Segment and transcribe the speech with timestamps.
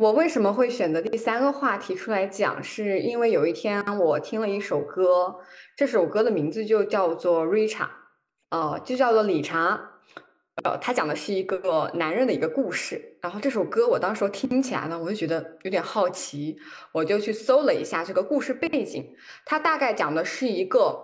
[0.00, 2.64] 我为什么会选择第三个话题出来讲？
[2.64, 5.36] 是因为有一天我听了一首歌，
[5.76, 7.76] 这首歌的名字就叫做《Richard，》，
[8.48, 9.98] 呃，就叫做理查。
[10.64, 13.18] 呃，他讲的是一个男人的一个故事。
[13.20, 16.56] 然后这首歌我当时听起来呢，我就觉得有点好奇，
[16.92, 19.14] 我就去搜了一下这个故事背景。
[19.44, 20.98] 它大概讲的是一个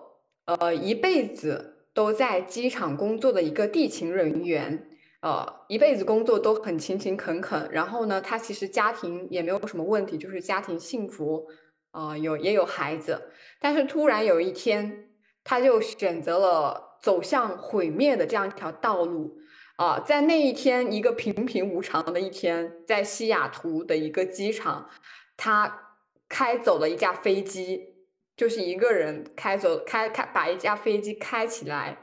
[0.46, 4.88] 呃一辈子都在机场工作的一个地勤人员。
[5.26, 11.48] 呃，一辈子工作都很勤勤恳恳，然后呢，他其实家庭也没有什么问题，就是家庭幸福，
[11.90, 15.08] 呃，有也有孩子，但是突然有一天，
[15.42, 19.36] 他就选择了走向毁灭的这样一条道路，
[19.78, 24.88] 啊，在那一天，一个平平无常的一天，在西雅图的一个机场，
[25.36, 25.96] 他
[26.28, 27.96] 开走了一架飞机，
[28.36, 31.98] 就是一个人开走开开把一架飞机开起来，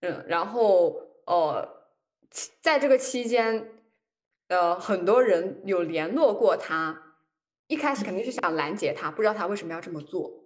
[0.00, 0.96] 嗯，然后
[1.28, 1.75] 呃。
[2.60, 3.68] 在这个期间，
[4.48, 7.16] 呃，很多人有联络过他，
[7.66, 10.44] 一开始肯定是想拦截他，不知道他为什么要这么做。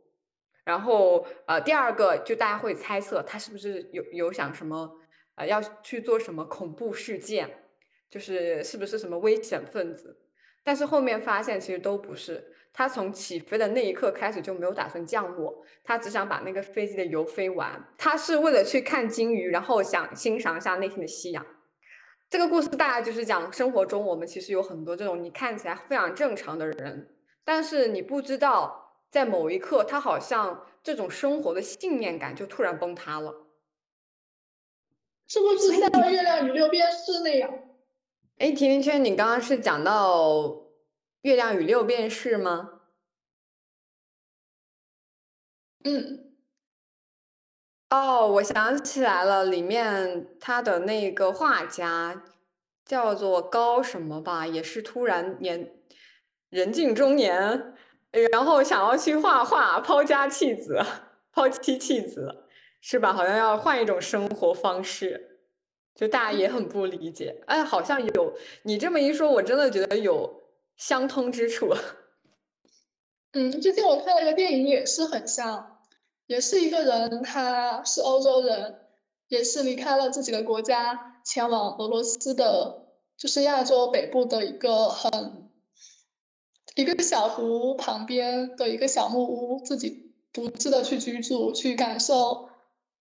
[0.65, 4.99] 然后，呃，第二个就大家会猜测他是不是有有想什么，
[5.35, 7.65] 呃，要去做什么恐怖事件，
[8.09, 10.21] 就是是不是什么危险分子。
[10.63, 17.83] 但是后面发现其实都不是，他从起飞的那一刻开始就没有打算降落，他只想把那个飞机的油飞完。
[17.97, 21.45] 他是为了去看鲸鱼，然后想欣赏一下那天的夕阳。
[22.31, 33.49] 这个故事大概就是讲生活中我们其实有很多这种你看起来非常正常的人，但是你不知道在某一刻他好像这种生活的信念感就突然崩塌了。
[35.27, 37.53] 是不是像《月亮与六便士》那样？
[38.39, 40.29] 哎，甜甜圈，你刚刚是讲到
[41.23, 42.81] 《月亮与六便士》吗？
[45.83, 46.30] 嗯。
[47.91, 52.23] 哦，我想起来了，里面他的那个画家
[52.85, 55.73] 叫做高什么吧，也是突然年
[56.51, 57.75] 人近中年，
[58.31, 60.81] 然后想要去画画，抛家弃子，
[61.33, 62.45] 抛妻弃子，
[62.81, 63.13] 是吧？
[63.13, 65.41] 好像要换一种生活方式，
[65.97, 67.43] 就大家也很不理解。
[67.49, 70.45] 哎，好像有你这么一说，我真的觉得有
[70.77, 71.75] 相通之处。
[73.35, 75.80] 嗯，最近我看了一个电影，也是很像。
[76.31, 78.83] 也是一个人，他是欧洲人，
[79.27, 82.87] 也是离开了自己的国家，前往俄罗斯的，
[83.19, 85.51] 就是亚洲北部的一个很
[86.77, 92.49] 一个小湖旁边的一个小木屋，自己独自的去居住，去感受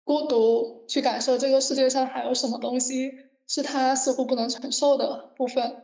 [0.03, 3.09] 孤独，去感受这个世界上还有什么东西
[3.47, 5.81] 是他似乎不能承受的部分，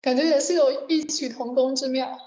[0.00, 2.18] 感觉也是有异曲同工之妙。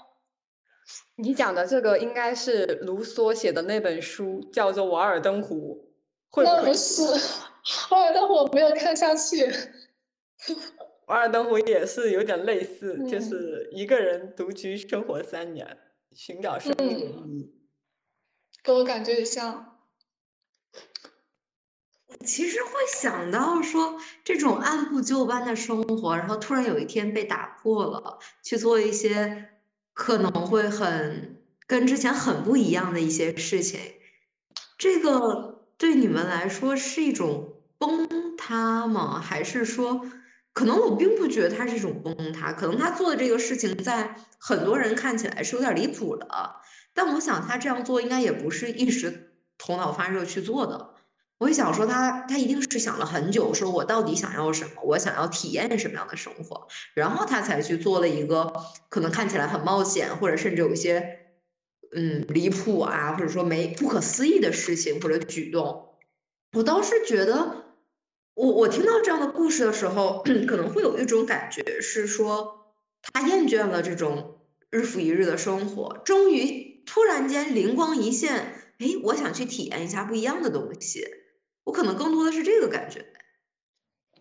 [1.16, 5.88] 你讲的这个应该是卢梭写的那本书，叫做《瓦尔登湖》。
[6.42, 7.02] 那不是
[7.92, 9.46] 《瓦尔登湖》，我没有看下去。
[11.06, 15.78] 《瓦尔登湖》也是有点类似，就是一个人独居生活三年，
[16.12, 17.54] 寻找生命的意义。
[18.62, 19.78] 跟我感觉也像。
[22.26, 29.50] 其实会想到说，这种按部就班的生活，然后突然有一天被打破了，去做一些。
[29.94, 33.80] 可能会很跟之前很不一样的一些事情，
[34.78, 39.20] 这个对你们来说是一种崩塌吗？
[39.20, 40.06] 还是说，
[40.52, 46.26] 可能我并不觉得它是一种崩塌，可能他做的这个事情在很多人看起来是有点离谱的，
[46.94, 50.91] 但我想他这样做应该也不是一时头脑发热去做的。
[51.42, 58.52] 我会想说，他他一定是想了很久，说我到底想要什么，我想要体验什么样的生活，然后他才去做了一个
[58.88, 61.18] 可能看起来很冒险，或者甚至有一些
[61.96, 65.88] 嗯离谱啊，或者说没不可思议的事情或者举动。
[66.52, 67.64] 我倒是觉得，
[68.34, 72.76] 我我听到这样的故事的时候， 可能会有一种感觉是说，
[73.12, 74.38] 他厌倦了这种
[74.70, 81.04] 日复一日的生活，终于突然间灵光一现，哎，我想去体验一下不一样的东西。
[81.64, 83.04] 我可能更多的是这个感觉，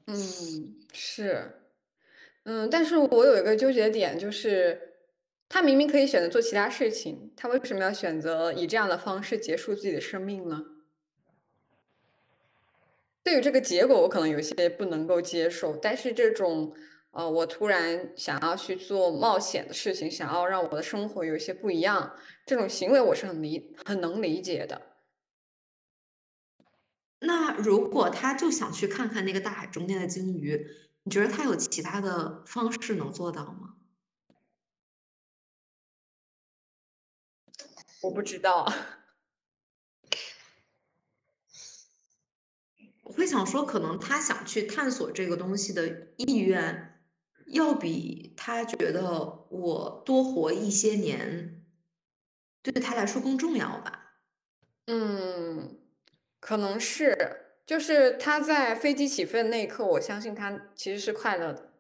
[0.07, 1.53] 嗯，是，
[2.44, 4.94] 嗯，但是我有一个纠结点，就是
[5.50, 10.66] 他明明可以选择做其他事情，他为什么要选择以这样的方式结束自己的生命呢？
[13.23, 16.73] 对于这个结果，我可能有些不能够接受，但是这种，
[17.11, 22.16] 呃，我突然想要去做冒险的事情，想要让我的生活有一些不一样，
[22.46, 24.91] 这种行为我是很理很能理解的。
[27.23, 30.68] 那如果他就想去看看那个大海中间的鲸鱼，
[31.03, 33.76] 你觉得他有其他的方式能做到吗？
[38.02, 38.73] 我不知道。
[43.03, 47.03] 我会想说，可能他想去探索这个东西的意愿，
[47.47, 51.64] 要比他觉得我多活一些年，
[52.64, 54.16] 对他来说更重要吧？
[54.85, 55.80] 嗯，
[56.41, 61.72] 可能是，就是他在飞机起飞的那一刻，我相信他其实是快乐的，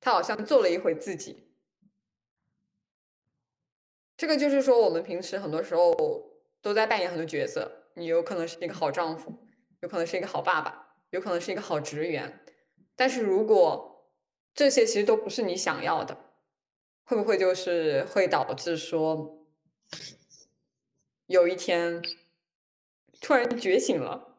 [0.00, 1.50] 他好像做了一回自己。
[4.16, 5.92] 这个就是说，我们平时很多时候
[6.62, 9.36] 都在扮演很多角色，你有可能是一个好丈夫，
[9.80, 12.40] 有可能是一个好爸爸，有可能是一个好职员，
[12.94, 14.08] 但是如果
[14.54, 16.16] 这些其实都不是你想要的，
[17.02, 19.44] 会不会就是会导致说，
[21.26, 22.00] 有一天
[23.24, 24.36] 突然觉醒了？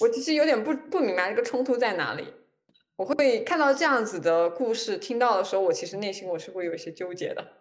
[0.00, 2.32] 我其实有点不不明白这个冲突在哪里。
[2.96, 7.58] 我会看到这样子的故事，听到的时候，我其实内心我是会有一些纠结的。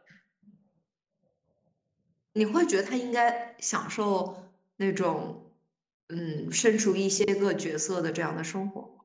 [2.32, 4.38] 你会觉得他应该享受
[4.78, 5.52] 那种，
[6.08, 9.04] 嗯，身处一些个角色的这样的生活吗？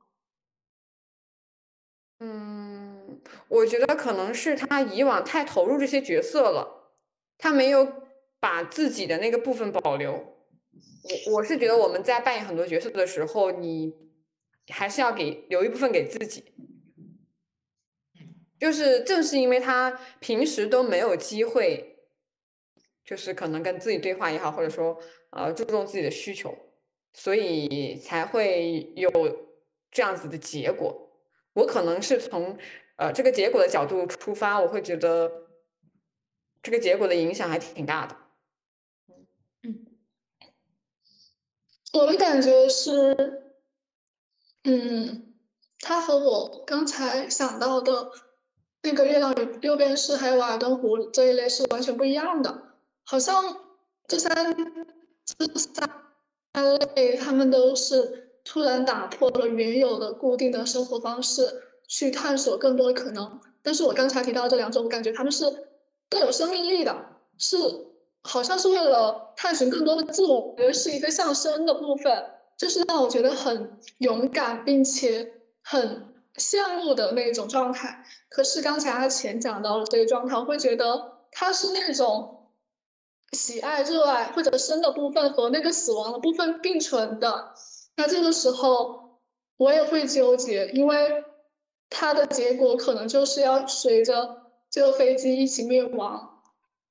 [2.20, 6.92] 嗯，我觉得可能是他以往太投入这些角色了，
[7.36, 8.04] 他没有
[8.38, 10.37] 把自己的那个部分保留。
[11.26, 13.94] 我我是觉得我们在扮演很多角色的时候，你
[14.68, 16.44] 还是要给留一部分给自己。
[18.58, 21.96] 就是正是因为他平时都没有机会，
[23.04, 24.98] 就是可能跟自己对话也好，或者说
[25.30, 26.52] 呃注重自己的需求，
[27.12, 29.08] 所以才会有
[29.92, 31.08] 这样子的结果。
[31.52, 32.58] 我可能是从
[32.96, 35.30] 呃这个结果的角度出发，我会觉得
[36.60, 38.16] 这个结果的影响还挺大的。
[41.92, 43.42] 我的感觉是，
[44.64, 45.34] 嗯，
[45.80, 48.10] 他和我刚才想到的
[48.82, 52.62] 那个月亮与六便士还有瓦尔登湖这一类是完全不一样的。
[53.04, 53.56] 好像
[54.06, 54.54] 这三
[55.24, 55.88] 这三
[56.94, 58.24] 类，他们都是。
[58.44, 63.38] 突然打破了原有的固定的生活方式，去探索更多的可能。
[63.62, 65.68] 但是我刚才提到这两种，我感觉他们是
[66.08, 67.58] 更有生命力的，是
[68.22, 72.24] 好像是为了探寻更多的自我，我觉得是一个向生的部分，
[72.56, 75.32] 就是让我觉得很勇敢，并且
[75.62, 78.04] 很羡慕的那种状态。
[78.28, 82.50] 可是刚才阿钱讲到了这个状态，我会觉得他是那种
[83.32, 87.54] 喜爱、热爱或者生的部分和那个死亡的部分并存的。
[87.96, 89.20] 那这个时候
[89.56, 91.24] 我也会纠结，因为
[91.90, 96.42] 他的结果可能就是要随着这个飞机一起灭亡。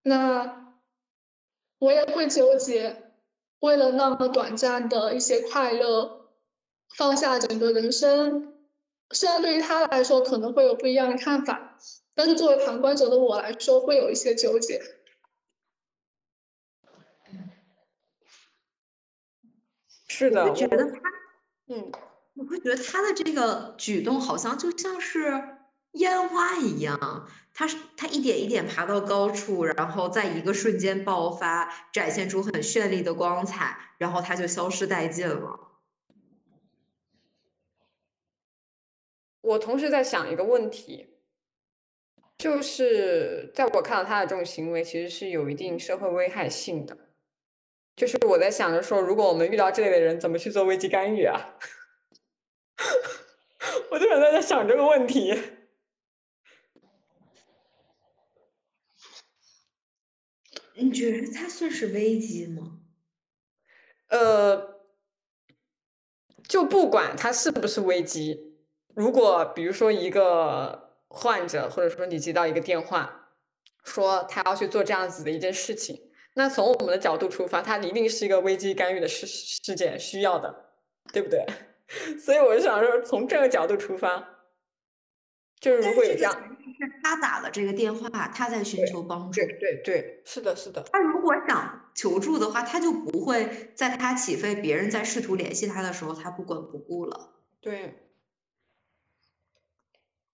[0.03, 0.67] 那
[1.79, 3.12] 我也会纠结，
[3.59, 6.29] 为了那么短暂的一些快乐，
[6.95, 8.56] 放下整个人生。
[9.12, 11.77] 虽然对于他来说可能会有不一样的看法，
[12.13, 14.81] 但是作为旁观者的我来说，会有一些纠结。
[20.07, 21.00] 是的，我觉得他，
[21.68, 21.91] 嗯，
[22.33, 25.56] 我会觉得他的这个举动好像就像是
[25.98, 35.60] 烟花一样，他是他一点一点爬到高处，然后在一个瞬间爆发，展现出很绚丽的光彩，然后他就消失殆尽了。
[39.42, 41.16] 我同时在想一个问题，
[42.38, 46.98] 就是在我看到他的这种行为，其实是有一定社会危害性的。
[47.96, 51.56] 就是我在想着说，如果我们遇到这类的人，怎么去做危机干预啊？
[53.90, 55.34] 我就想在想这个问题。
[60.77, 62.79] 你觉得他算是危机吗？
[64.10, 64.81] 呃，
[66.48, 68.55] 就不管他是不是危机，
[68.96, 73.31] 如果比如说一个患者，或者说你接到一个电话，
[73.84, 76.00] 说他要去做这样子的一件事情。
[76.36, 80.72] 那从我们的角度出发，它一定是一个危机干预的事事件，需要的，
[81.12, 81.43] 对不对？
[82.24, 84.37] 所以我就想说，从这个角度出发，
[85.60, 90.84] 就是如果有这样，是他打了这个电话，他在寻求帮助，对对对，是的，是的。
[90.92, 97.34] 他如果想求助的话，他就不会在他起飞，别人在试图联系他的时候，他不管不顾了。
[97.60, 97.96] 对。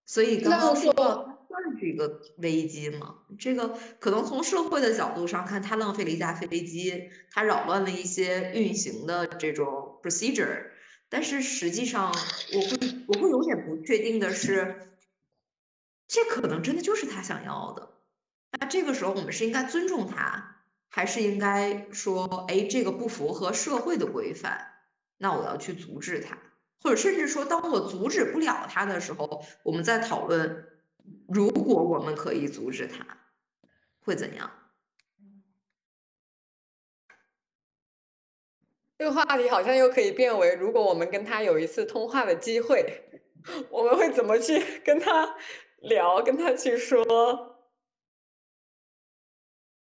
[0.05, 1.29] 所以刚刚说。
[1.53, 3.17] 算是一个危机吗？
[3.37, 10.63] 这个可能从社会的角度上看，他浪费了一架飞机，他扰乱了一些运行的这种 procedure。
[11.09, 12.77] 但是实际上，我会
[13.07, 14.92] 我会有点不确定的是，
[16.13, 17.89] 这可能真的就是他想要的。
[18.51, 24.75] 那这个时候，我们是应该尊重他，还是应该说，哎，这个不符合社会的规范，
[25.17, 26.37] 那我要去阻止他，
[26.83, 30.69] 或者甚至说，当我阻止不了他的时候，我们在讨论。
[31.27, 33.05] 如果我们可以阻止他，
[34.01, 34.51] 会怎样？
[38.99, 43.03] 这个话题好像又可以变为：如果我们跟他有一次通话的机会，
[43.71, 45.35] 我们会怎么去跟他
[45.83, 47.67] 聊，跟他去说，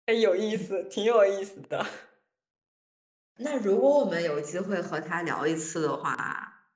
[0.07, 1.85] 哎，有意思，挺有意思的。
[3.41, 6.71] 那如果我们有机会和他聊一次的话，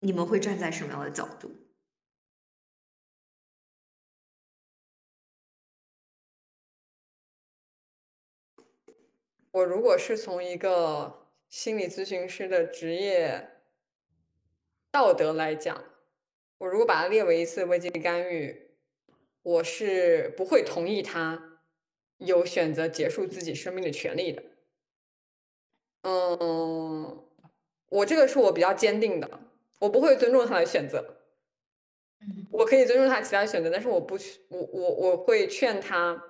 [0.00, 1.52] 你们会站在什么样的角度？
[9.52, 13.62] 我如果是从一个心理咨询师的职业
[14.90, 15.84] 道德来讲，
[16.58, 18.70] 我如果把它列为一次危机干预，
[19.42, 21.60] 我是不会同意他
[22.18, 24.42] 有选择结束自己生命的权利的。
[26.02, 27.24] 嗯，
[27.88, 29.40] 我这个是我比较坚定的，
[29.80, 31.18] 我不会尊重他的选择。
[32.50, 34.16] 我可以尊重他其他选择，但是我不，
[34.48, 36.22] 我我我会劝他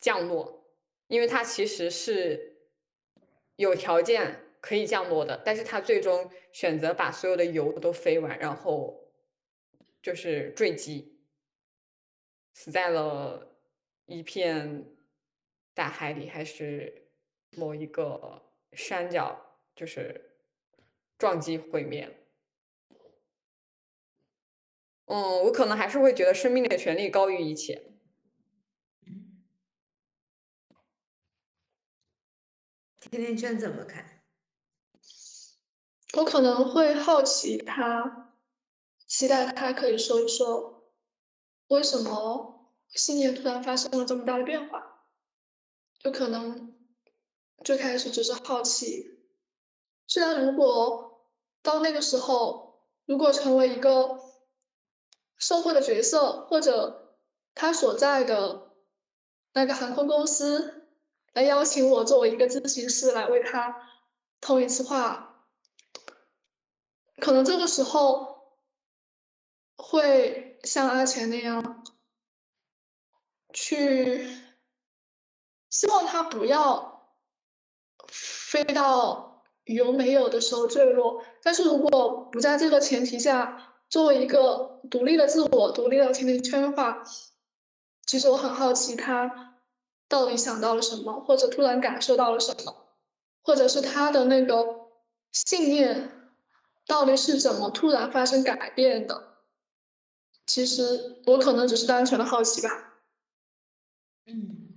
[0.00, 0.66] 降落，
[1.08, 2.52] 因为他其实是。
[3.56, 9.03] 有条件可以降落的，但是他最终选择把所有的油都飞完，然后
[10.04, 11.18] 就是坠机，
[12.52, 13.56] 死在了
[14.04, 14.94] 一片
[15.72, 17.08] 大海里，还是
[17.52, 18.42] 某一个
[18.72, 20.36] 山脚，就是
[21.16, 22.14] 撞击毁灭。
[25.06, 27.94] 嗯，我可能还是会觉得生命的权利高于一切。
[33.00, 34.22] 甜甜圈怎么看？
[36.18, 38.23] 我可能会好奇他，
[39.16, 40.90] 期待他可以说一说，
[41.68, 45.04] 为什么信念突然发生了这么大的变化？
[46.00, 46.74] 就可能
[47.64, 49.20] 最开始只是好奇，
[50.08, 51.28] 虽然如果
[51.62, 54.18] 到那个时候，如果成为一个
[55.38, 57.16] 社会的角色，或者
[57.54, 58.72] 他所在的
[59.52, 60.88] 那个航空公司。
[61.34, 63.88] 来邀请我作为一个咨询师来为他
[64.40, 65.46] 通一次话，
[67.20, 68.33] 可能这个时候
[69.76, 71.84] 会像阿钱那样
[73.52, 74.28] 去
[75.70, 77.16] 希望他不要
[78.08, 81.22] 飞到油没有的时候坠落。
[81.42, 87.02] 但是如果不在这个前提下，作为一个独立的自我、独立的甜甜圈的话，
[88.06, 89.52] 其实我很好奇他。
[90.06, 92.88] 到底想到了什么，或者突然感受到了什么，
[93.42, 94.90] 或者是他的那个
[95.32, 96.30] 信念
[96.86, 99.33] 到底是怎么突然发生改变的？
[100.46, 102.94] 其实我可能只是单纯的好奇吧。
[104.26, 104.68] 嗯，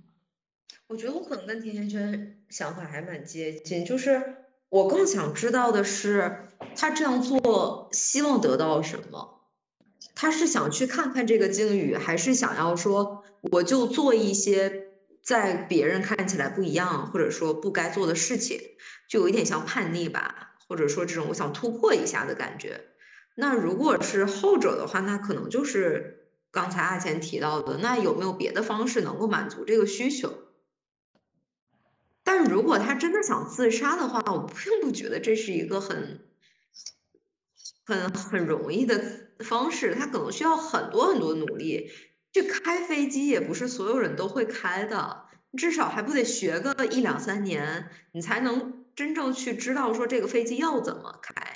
[0.88, 4.36] 我觉得我可能跟甜甜圈想法还蛮接近，就是
[4.68, 9.40] 我更想知道的是他这样做希望得到什么？
[10.14, 14.86] 他是想去看看这个鲸鱼，还是想要说我就做一些？
[15.20, 18.58] 在别人看起来不一样，或者说不该做的事情，
[19.10, 22.80] 就有一点像叛逆吧，或者说这种我想突破一下的感觉。
[23.40, 30.34] 那如果是后者的话，那可能就是刚才阿钱提到的，那有没有别的方式能够满足这个需求？
[32.24, 36.26] 但如果他真的想自杀的话，我并不觉得这是一个很
[37.86, 41.92] 很很容易的方式，他可能需要很多很多努力。
[42.32, 45.26] 去开飞机也不是所有人都会开的，
[45.56, 51.47] 至少还不得学个一两三年，你才能真正去知道说这个飞机要怎么开。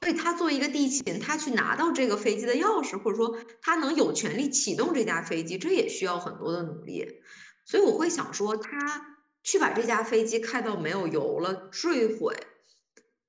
[0.00, 7.20] 所以他作为一个地勤，他去拿到这个飞机的钥匙，或者说他能有权利启动这架飞机，这也需要很多的努力。
[7.64, 12.36] 所以我会想说，他去把这架飞机开到没有油了坠毁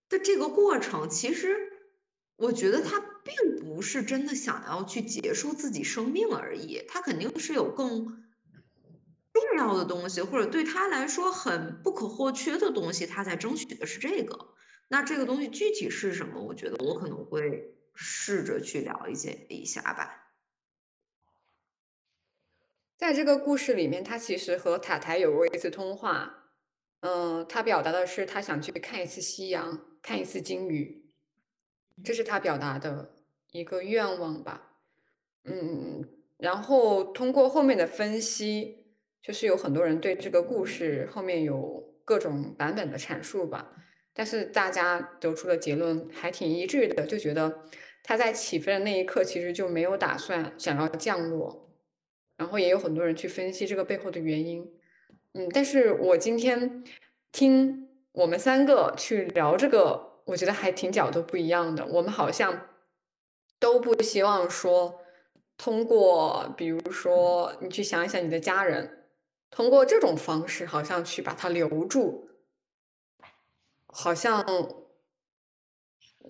[0.09, 1.57] 的这个过程，其实
[2.35, 3.01] 我觉得他。
[3.23, 14.55] 并不是真的想要去结束自己生命而已，他肯定是有更重要的东西，或者对他来说很不可或缺的东西，他在争取的是这个。
[14.91, 16.41] 那这个东西具体是什么？
[16.43, 20.33] 我觉得我可能会试着去了解一下吧。
[22.97, 26.49] 在这个故事里面，他其实和塔台有过一次通话，
[26.99, 31.09] 嗯，他表达的是他想去看一次夕阳，看一次鲸鱼。
[32.03, 33.15] 这是他表达的
[33.51, 34.73] 一个愿望吧，
[35.45, 36.05] 嗯，
[36.35, 38.87] 然后通过后面的分析，
[39.21, 43.73] 就是有很多人对这个故事后面有各种版本的阐述吧，
[44.13, 47.63] 但是大家得出的结论还挺一致的，就觉得
[48.03, 51.69] 他在起飞的那一刻其实就没有打算想要降落，
[52.37, 54.71] 然后也有很多人去分析这个背后的原因，
[55.33, 56.83] 嗯，但是我今天
[57.31, 60.09] 听我们三个去聊这个。
[60.23, 61.83] 我觉得还挺角度不一样的。
[61.87, 62.67] 我们好像
[63.59, 65.01] 都不希望说
[65.57, 69.07] 通过，比如说你去想一想你的家人，
[69.49, 72.29] 通过这种方式好像去把他留住，
[73.91, 74.43] 好像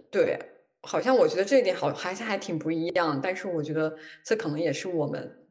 [0.09, 0.37] 对
[0.81, 5.47] 好像我觉得这一点好还是还挺不一样，但是我觉得这可能也是我们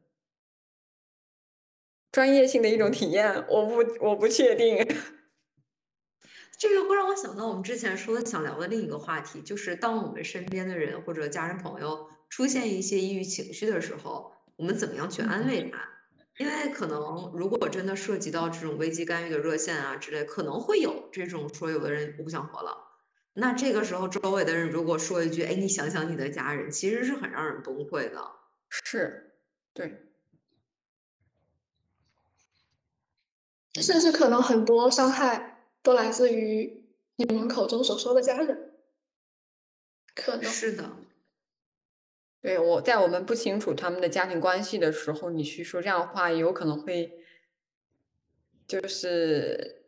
[2.11, 4.77] 专业性的一种体验，我不我不确定。
[6.59, 15.89] 这个会让我想到我们之前说的想聊的另一个话题，就是当我们身边的人或者家人朋友出现一些抑郁情绪的时候，我们怎么样去安慰他？
[16.41, 22.75] 因为可能如果真的涉及到这种危机干预的热线啊之类，可能会有这种说有的人我不想活了，
[23.33, 28.31] 那这个时候周围的人如果说一句，哎，你想想你的家人，其实是很让人崩溃的。
[28.69, 29.35] 是，
[29.71, 30.07] 对。
[33.75, 36.83] 甚至可能很多伤害都来自于
[37.17, 38.73] 你们口中所说的家人，
[40.15, 40.89] 可能是的。
[42.41, 47.23] 对，我在我们不清楚他们的家庭关系的时候，你去说这样的话，有可能会
[48.67, 49.85] 就是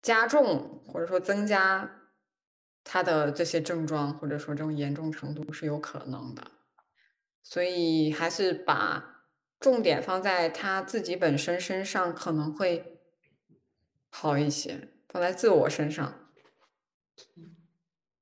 [0.00, 2.02] 加重或者说增加
[2.84, 6.52] 他的这些症状，或者说这种严重程度是有可能的。
[7.42, 9.26] 所以还是把
[9.58, 12.92] 重点放在他自己本身身上，可能会。
[14.08, 16.30] 好一些，放在自我身上。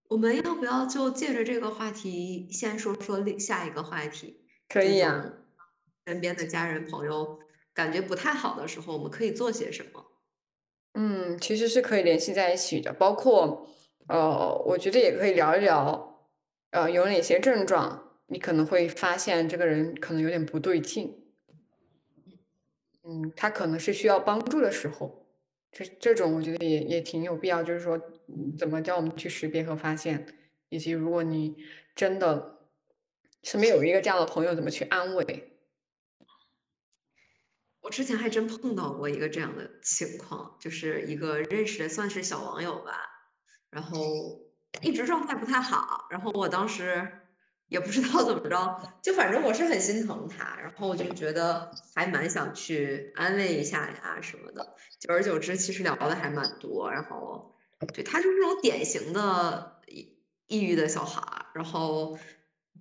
[0.09, 4.41] 我们要不要就借着这个话题，先说说另下一个话题？
[4.69, 5.33] 可以呀。
[6.07, 7.39] 身边的家人朋友
[7.73, 10.05] 感觉不太好的时候，我们可以做些什么？
[10.93, 12.93] 嗯，其实是可以联系在一起的。
[12.93, 13.67] 包括，
[14.09, 16.29] 呃，我觉得也可以聊一聊，
[16.71, 21.25] 呃，有哪些症状，你可能会发现这个人可能有点不对劲。
[23.03, 25.24] 嗯，他可能是需要帮助的时候。
[25.75, 28.01] 这这种我觉得也也挺有必要，就是说，
[28.57, 30.25] 怎么教我们去识别和发现，
[30.69, 31.57] 以及如果你
[31.97, 32.69] 真的
[33.43, 35.59] 身边有一个这样的朋友，怎么去安慰？
[37.81, 42.93] 我之前还真碰到过一个这样的情况，就是一个认识的算是小网友吧，
[43.71, 43.99] 然后
[44.81, 47.21] 一直状态不太好，然后我当时。
[47.75, 54.77] 也不知道怎么着，就反正我是很心疼他，然后我就觉得还蛮想去安慰一下呀什么的。
[55.01, 56.89] 久而久之，其实聊的还蛮多。
[56.93, 57.57] 然后，
[57.93, 61.47] 对他就是那种典型的抑抑郁的小孩。
[61.53, 62.17] 然后，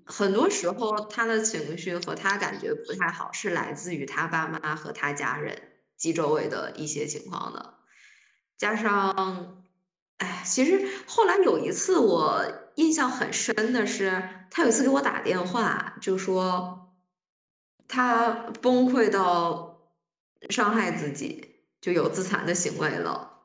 [0.05, 5.59] 很多时候他的情绪和他感觉不太好，是来自于他爸妈和他家人
[5.97, 7.79] 及周围的一些情况的。
[8.59, 9.63] 加上，
[10.17, 12.59] 哎，其实后来有一次我。
[12.75, 16.91] 印象很深的是，他有一次给我打电话，就说
[17.87, 18.31] 他
[18.61, 19.91] 崩溃到
[20.49, 23.43] 伤害自己，就有自残的行为了。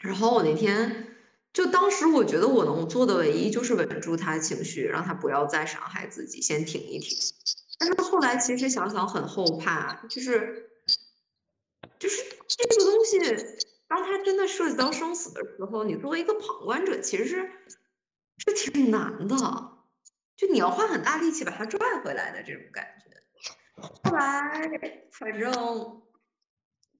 [0.00, 1.16] 然后我那天
[1.52, 7.16] 就当时我觉得我能做的唯一就是稳住他情绪，让他不要再伤害自己，先停一停。
[7.78, 10.70] 但是后来其实想想很后怕，就是
[11.98, 13.18] 就是这个东西，
[13.86, 17.50] 当他真的涉及到生死的时候，你作为一个旁观者，其实是。
[18.38, 19.36] 这挺难的，
[20.36, 23.22] 就你要花很大力气把它拽回来的这种感觉。
[23.80, 24.70] 后来
[25.12, 25.52] 反正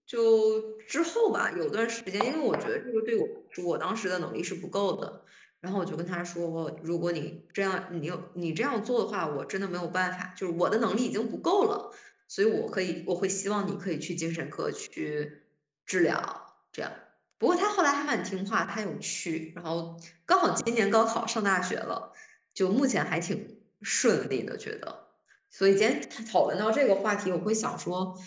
[0.07, 3.27] 就之后吧，有段时间，因为我觉得这个对我
[3.64, 5.24] 我当时的能力是不够的，
[5.61, 11.92] 然后我就跟他说，如果你这样，你有你这样做的话，我真的没有办法，就是我的能力已经不够了，
[12.27, 15.42] 所以我可以，我会希望你可以去精神科去
[15.85, 16.92] 治疗，这样。
[17.38, 19.96] 不过他后来还蛮听话，他有去，然后
[20.27, 22.12] 刚好今年高考上大学了，
[22.53, 25.07] 就目前还挺顺利的，觉得。
[25.48, 28.18] 所以今天讨论到这个话题，我会想说，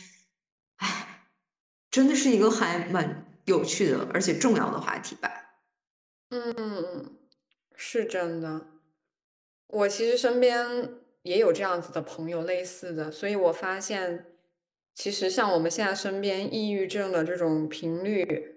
[0.78, 1.28] 哎，
[1.92, 5.60] 真的是一个还蛮有趣的，而且重要的话题吧。
[6.30, 7.18] 嗯，
[7.76, 8.68] 是真的。
[9.68, 10.90] 我其实身边
[11.24, 14.28] 也有这样子的朋友，类似的，所以我发现，
[14.96, 18.51] 其实像我们现在身边抑郁症的这种频率。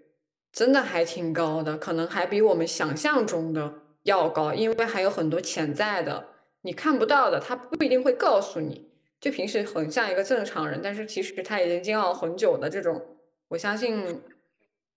[0.54, 6.28] 真的还挺高的，可能还比我们想象中的要高，因为还有很多潜在的
[6.62, 8.88] 你看不到的，他不一定会告诉你。
[9.20, 13.04] 就平时很像一个正常人，但是其实他已经煎熬很久的这种，
[13.48, 14.22] 我相信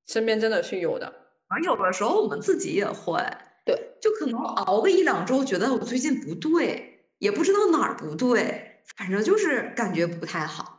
[0.06, 1.12] 身边真的是有的。
[1.48, 3.20] 而有的时候我们自己也会，
[3.66, 10.77] 对，就可能熬个一两周，觉得我最近不对，也不知道哪儿不对，反正就是感觉不太好。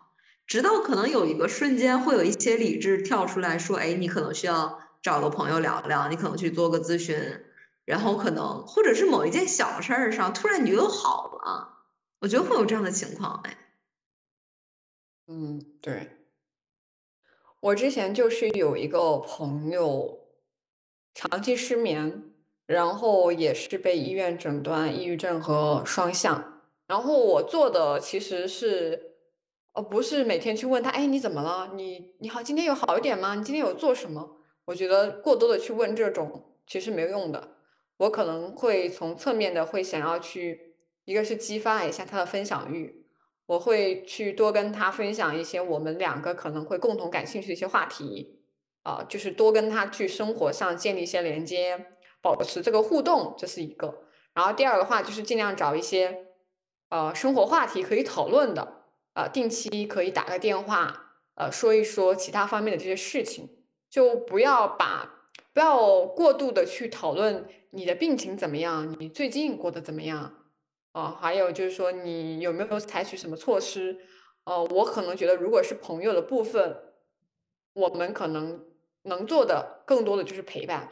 [0.49, 7.15] 直到可能有一个瞬间，会有一些理智跳出来说：“哎，你可能需要找个朋友聊聊，你可能去做个咨询，
[7.85, 11.85] 然后可能或者是某一件小事儿上，突然你就又好了。”
[12.21, 13.59] 我觉得会有这样的情况，哎，
[15.27, 16.17] 嗯，对。
[17.61, 20.29] 我之前就是有一个朋友
[21.13, 22.33] 长期失眠，
[22.65, 29.08] 然后也是被医院诊断抑郁症和双向，然后我做的其实是。
[29.79, 31.71] 哦，不是每天去问他，哎，你怎么了？
[31.77, 33.37] 你你好，今天有好一点吗？
[33.37, 34.39] 你今天有做什么？
[34.65, 37.51] 我觉得过多的去问这种其实没有用的。
[37.99, 43.07] 我可能会从侧面的会想要去，一个是激发一下他的分享欲，
[43.47, 48.41] 我会去多跟他分享一些我们两个可能会共同感兴趣的一些话题，
[48.83, 51.87] 啊，就是多跟他去生活上建立一些连接，
[52.21, 54.01] 保持这个互动，这是一个。
[54.35, 56.27] 然后第二个话就是尽量找一些，
[56.89, 58.78] 呃，生活话题可以讨论的，
[59.19, 63.51] 呃，定期可以打个电话，呃，说一说其他方面的这些事情，
[63.91, 65.17] 就不要把。
[65.53, 70.45] 不要过度的去讨论你的病情怎么样，你最近过得怎么样，
[70.93, 73.99] 哦，还有就是说你有没有采取什么措施，
[74.45, 76.77] 哦，我可能觉得如果是朋友的部分，
[77.73, 78.65] 我们可能
[79.03, 80.89] 能做的更多的就是陪伴。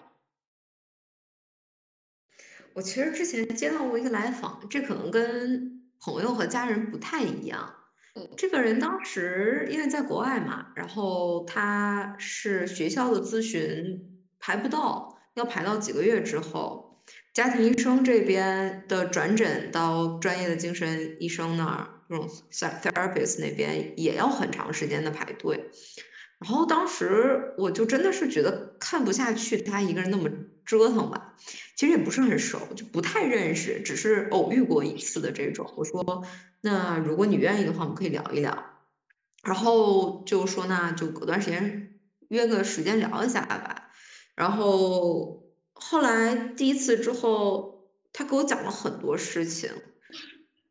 [2.75, 7.76] 我其实之前接到过一个来访，这可能跟朋友和家人不太一样。
[8.37, 14.13] 这个人当时因为在国外嘛，然后他是学校的咨询。
[14.39, 17.01] 排不到，要排到几个月之后，
[17.33, 25.71] 家庭医生这边的转诊到专业的精神医生那儿，这种 therapist 那边也要很长时间的排队。
[26.39, 30.31] 然后当时我就真的是觉得看不下去，他一个人那么
[30.65, 31.35] 折腾吧。
[31.77, 35.71] 其实也不是很熟，就不太认识，只是偶遇过一次的这种。
[35.77, 36.25] 我说，
[36.63, 38.65] 那如果你愿意的话，我们可以聊一聊。
[39.45, 43.91] 然后就说，那就隔段时间约个时间聊一下吧。
[44.35, 49.71] 然后后来第一次之后，他给我讲了很多事情，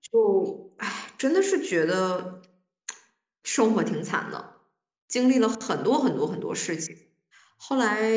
[0.02, 2.42] 就唉，真的是觉得
[3.44, 4.56] 生活挺惨的，
[5.08, 6.98] 经历了很多很多很多事情。
[7.58, 8.12] 后来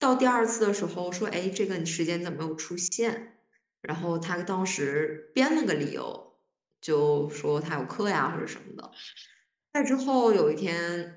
[0.00, 3.38] 到第二次的时候说，哎，这个你时间怎么没有出现？
[3.80, 6.40] 然后他当时编了个理由，
[6.80, 8.90] 就说他有课呀或者什么的。
[9.72, 11.16] 再之后有一天。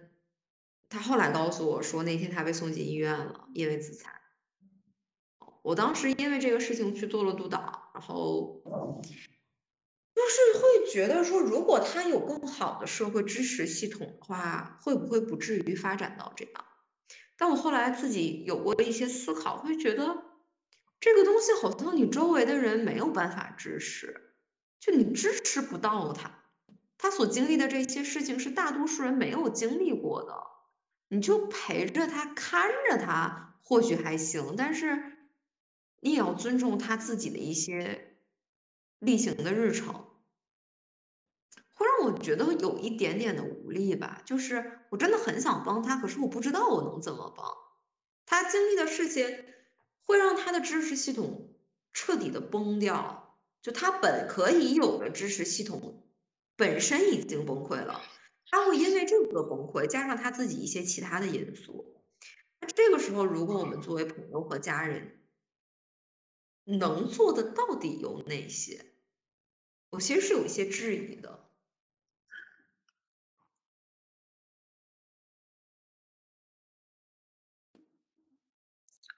[0.90, 4.14] 他后来告诉我说，那天他被送进医院了，因为自残。
[5.64, 8.62] 我当时因为这个事情去做了督导，然后
[10.14, 16.66] 就是会觉得说，如果他有更好的社会支持系统的话，会不会不至于发展到这样？
[17.38, 20.24] 但我后来自己有过一些思考，会觉得
[21.00, 24.36] 这个东西好像你周围的人没有办法支持，
[24.80, 26.46] 就你支持不到他，
[26.98, 30.34] 他所经历的这些事情是大多数人没有经历过的。
[31.10, 35.30] 你就陪着他，看着他，或许还行，但是
[36.00, 38.18] 你也要尊重他自己的一些
[38.98, 40.03] 例行的日程，
[42.04, 44.22] 我觉得有一点点的无力吧。
[44.26, 47.46] 就是我真的很想帮他，可是我不知道我能怎么帮。
[48.26, 49.46] 他经历的事情
[50.04, 51.56] 会让他的知识系统
[51.92, 56.08] 彻底的崩掉，就他本可以有的知识系统
[56.56, 58.02] 本身已经崩溃了。
[58.50, 62.04] 他会因为这个崩溃，加上他自己一些其他的因素。
[62.60, 65.20] 那这个时候，如果我们作为朋友和家人，
[66.66, 68.94] 能做的到底有哪些？
[69.90, 71.50] 我其实是有一些质疑的。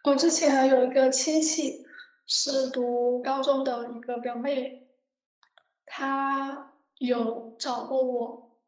[0.06, 1.84] 我之前有一个亲戚
[2.28, 4.88] 是读高中的一个表妹，
[5.84, 8.60] 她有找过我。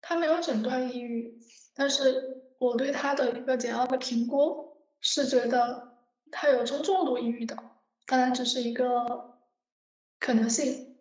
[0.00, 1.38] 她没有诊断抑郁，
[1.74, 5.98] 但是我对她的一个简要的评估是觉得
[6.32, 7.54] 他有中重度抑郁的，
[8.06, 9.38] 当然只是一个
[10.18, 10.96] 可能性。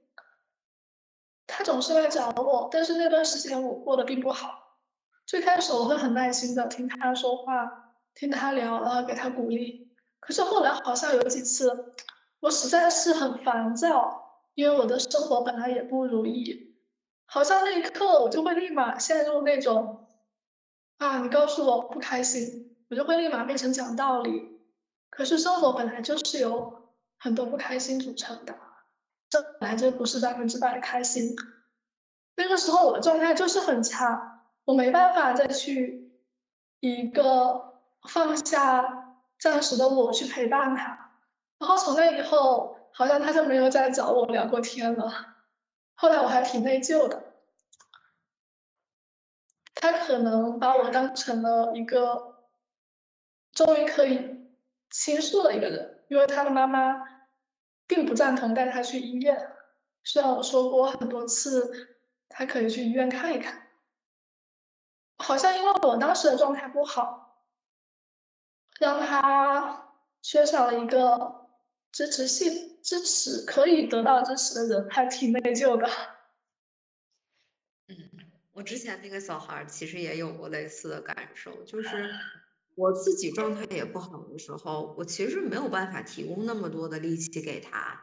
[1.47, 4.79] 他总是来找我，但是那段时间我过得并不好。
[5.25, 7.84] 最开始我会很耐心的听他说话，
[8.15, 9.91] 听他聊，然后给他鼓励。
[10.19, 11.93] 可是后来好像有几次，
[12.39, 16.73] 我实在是很烦躁，因为我的生活本来也不如意。
[17.27, 20.07] 好像那一刻我就会立马陷入那种，
[20.97, 24.59] 啊，你告诉我不开心，我就会立马变成讲道理。
[25.09, 28.55] 可是生活本来就是由很多不开心组成的，
[29.29, 31.35] 这本来就不是百分之百的开心。
[32.37, 36.11] 那个时候我的状态就是很差，我没办法再去
[36.79, 37.74] 一个
[38.07, 41.11] 放下暂时的我去陪伴他。
[41.57, 45.35] 然后从那以后，好像他就没有再找我聊过天了。
[45.95, 47.33] 后来我还挺内疚的，
[49.73, 52.43] 他可能把我当成了一个
[53.53, 54.49] 终于可以
[54.89, 57.01] 倾诉的一个人，因为他的妈妈
[57.87, 59.51] 并不赞同带他去医院，
[60.03, 63.69] 虽然我说过很多次他可以去医院看一看，
[65.17, 67.24] 好像因为我当时的状态不好，
[68.79, 69.89] 让他
[70.21, 71.47] 缺少了一个
[71.91, 72.73] 支持系。
[72.85, 75.89] 支持可以得到支持的人还挺内疚的。
[77.87, 77.95] 嗯，
[78.53, 82.13] 我之前那个小孩其实也有过类似的感受，就是
[82.75, 87.99] 我自己状态也不好的时候，我其实没有办法提供那么多的力气给他。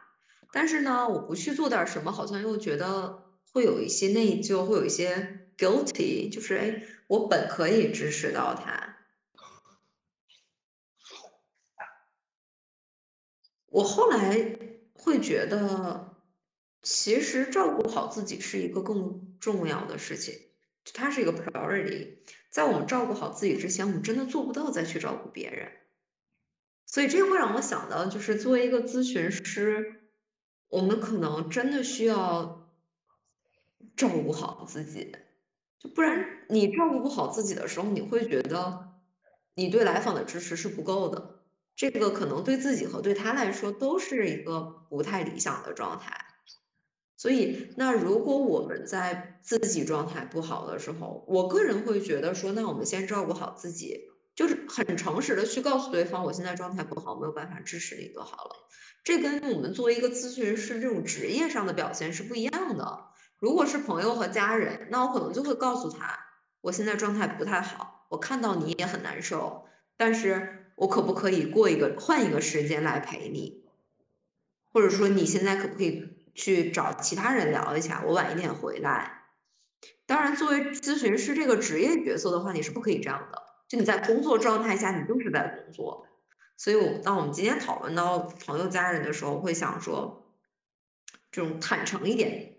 [0.51, 8.92] 但是呢，我不去做点什么，好像又觉得会有一些内疚，会有一些 guilty，就是哎，我本可以支持到他。
[13.73, 14.59] 我后来
[14.93, 16.15] 会觉得，
[16.83, 20.35] 其实照顾好自己是一个更重要的事情，
[20.93, 22.19] 它是一个 priority。
[22.51, 25.71] 在我们照顾好自己之前，我们真的做不到再去照顾别人。
[26.85, 30.03] 所以这会让我想到，就是作为一个咨询师，
[30.67, 32.69] 我们可能真的需要
[33.97, 35.15] 照顾好自己，
[35.79, 38.93] 就不然你照顾不好自己的时候，你会觉得
[39.55, 41.32] 你对来访的支持是不够的。
[41.75, 46.15] 这个可能对自己和对他来说都是一个不太理想的状态，
[47.17, 54.01] 所以那如果我们在自己状态不好的时候，我个人会觉得说，那我们先照顾好自己，
[54.35, 58.55] 就是很诚实的去告诉对方，我现在状态不好，没有办法支持你就好了。
[59.03, 63.05] 这跟我们作为一个咨询师这种职业上的表现是不一样的。
[63.39, 66.19] 如果是朋友和家人，那我可能就会告诉他，
[66.61, 69.65] 我现在状态不太好，我看到你也很难受，
[69.97, 70.59] 但是。
[70.83, 73.63] 我可不可以过一个换一个时间来陪你，
[74.73, 78.03] 或者说你现在可不可以去找其他人聊一下？
[78.05, 79.23] 我晚一点回来。
[80.05, 83.43] 当然，作为咨询师这个职业角色的话，你是不可以这样的。
[83.69, 86.05] 就你在工作状态下，你就是在工作。
[86.57, 90.33] 所以，我当我们今天讨论到朋友家人的时候，会想说，
[91.31, 92.57] 这种坦诚一点，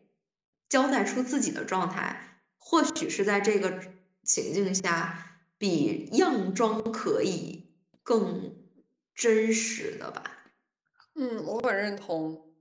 [0.70, 3.82] 交代出自己的状态，或许是在这个
[4.22, 7.73] 情境下比佯装可以。
[8.04, 8.54] 更
[9.14, 10.52] 真实的吧，
[11.14, 12.54] 嗯，我很认同。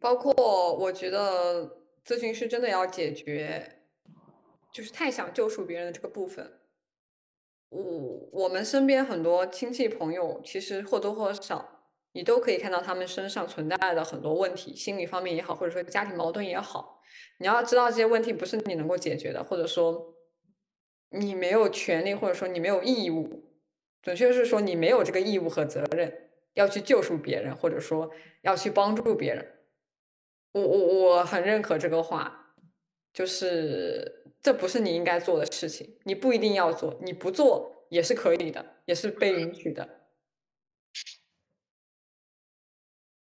[0.00, 3.82] 包括我觉得咨询师真的要解决，
[4.72, 6.60] 就是太想救赎别人的这个部分。
[7.68, 17.00] 我我们身边很多亲戚朋友，其实或多或少，你都可以看到他们身上存在的很多问题，心理方面也好，或者说家庭矛盾也好。
[17.38, 20.16] 你要知道这些问题不是你能够解决的，或者说
[21.10, 23.49] 你没有权利，或者说你没有义务。
[24.02, 28.10] 准确是说，你没有这个义务和责任要去救赎别人，或者说
[28.42, 29.46] 要去帮助别人。
[30.52, 32.54] 我我我很认可这个话，
[33.12, 40.00] 就是这不是你应该做的事情，你不一定要做，你不做也是可以的，也是被允许的。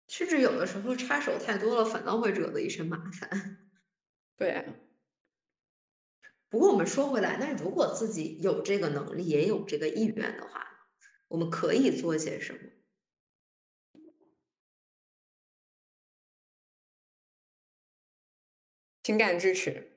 [0.08, 3.58] 甚至有的时候插手太多了，反倒会惹得一身麻烦。
[4.38, 4.66] 对。
[6.52, 10.68] 不过我们说回来，那如果自己有这个能力，也有这个意愿的话，
[11.30, 12.60] 我们可以做些什么？
[19.02, 19.94] 情感支持，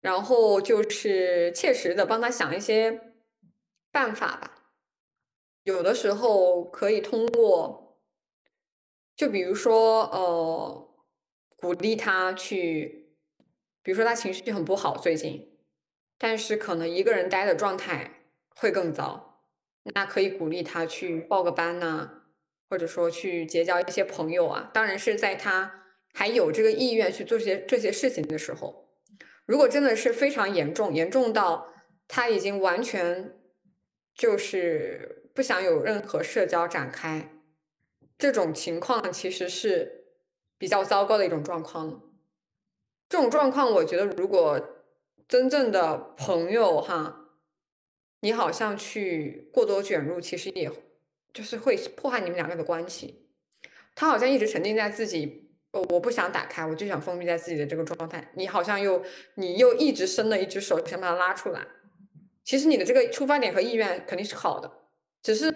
[0.00, 3.12] 然后就是切实的帮他想一些
[3.92, 4.72] 办法吧。
[5.64, 8.00] 有的时候可以通过，
[9.14, 10.83] 就比如说，呃。
[11.56, 13.08] 鼓励他去，
[13.82, 15.56] 比如说他情绪很不好最近，
[16.18, 19.40] 但是可能一个人待的状态会更糟，
[19.94, 22.24] 那可以鼓励他去报个班呐，
[22.68, 24.70] 或者说去结交一些朋友啊。
[24.74, 28.90] 当然是在他还有这个意愿去做这些这些事情的时候。
[29.46, 31.72] 如果真的是非常严重，严重到
[32.06, 33.38] 他已经完全
[34.14, 37.30] 就是不想有任何社交展开，
[38.18, 40.03] 这种情况其实是。
[40.58, 42.02] 比较糟糕的一种状况，
[43.08, 44.60] 这种状况，我觉得如果
[45.28, 47.30] 真正的朋友哈，
[48.20, 50.70] 你好像去过多卷入，其实也
[51.32, 53.28] 就是会破坏你们两个的关系。
[53.94, 58.32] 他好像一直沉浸在自己，呃我不想打开，我就想封闭在自己的这个状态。
[58.34, 59.02] 你好像又
[59.34, 61.66] 你又一直伸了一只手想把他拉出来，
[62.44, 64.70] 其实你的这个出发点和意愿肯定是好的，
[65.22, 65.52] 只是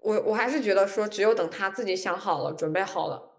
[0.00, 3.37] 我我还是觉得说，只有等他自己想好了，准备好了。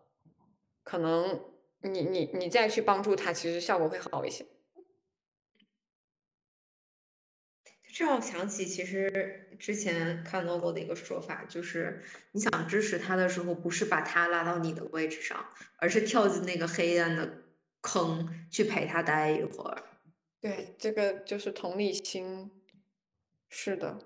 [0.89, 1.39] 可能
[1.83, 4.43] 你你你再去帮助他，其实效果会好一些。
[7.93, 17.43] 这让我想起，其实之前看到过的一个说法，就是你想支持他的时候，不是把他拉到你的位置上，而是跳进那个黑暗的
[17.81, 19.83] 坑去陪他待一会儿。
[20.41, 22.49] 对，这个就是同理心。
[23.47, 23.99] 是的。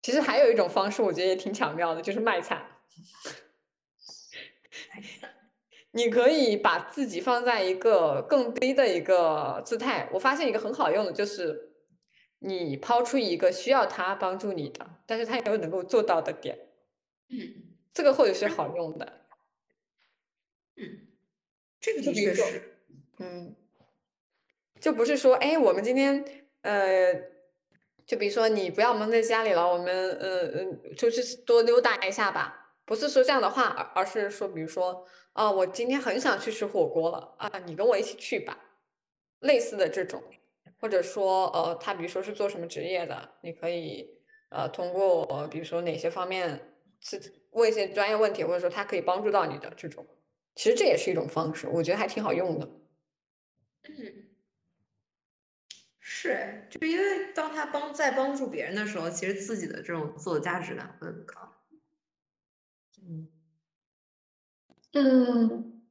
[0.00, 2.70] 其实还有一种方式，我觉得也挺巧妙的，就是卖惨。
[5.92, 10.08] 你可以把自己放在一个更低的一个姿态。
[10.12, 11.72] 我发现一个很好用的就是，
[12.40, 16.58] 你抛出一个需要他帮助你的，但是他又能够做到的点。
[17.28, 19.26] 嗯，这个或许是好用的。
[20.76, 21.08] 嗯，
[21.80, 22.78] 这个的确是。
[23.18, 23.56] 嗯，
[24.78, 26.22] 就不是说，哎，我们今天，
[26.60, 27.14] 呃，
[28.06, 38.56] 就比如说你不要闷在家里了，我们，呃嗯，出去多溜达一下吧，不是说这样的话，而而是说，比如说，啊，我今天很想去吃火锅了，啊，你跟我一起去吧，
[39.40, 40.22] 类似的这种，
[40.80, 44.08] 或者说，呃，他比如说是做什么职业的，你可以，
[44.50, 47.20] 呃，通过比如说哪些方面是
[47.50, 50.06] 问一些专业问题，或者说他可以帮助到你的这种。
[50.54, 52.66] 其实这也是一种方式，我觉得还挺好用的。
[53.88, 54.30] 嗯，
[55.98, 61.55] 是，就因为当他帮在帮助别人的时候，其实自己的这种自我价值感会很高。
[63.06, 63.28] 嗯，
[64.92, 65.82] 嗯，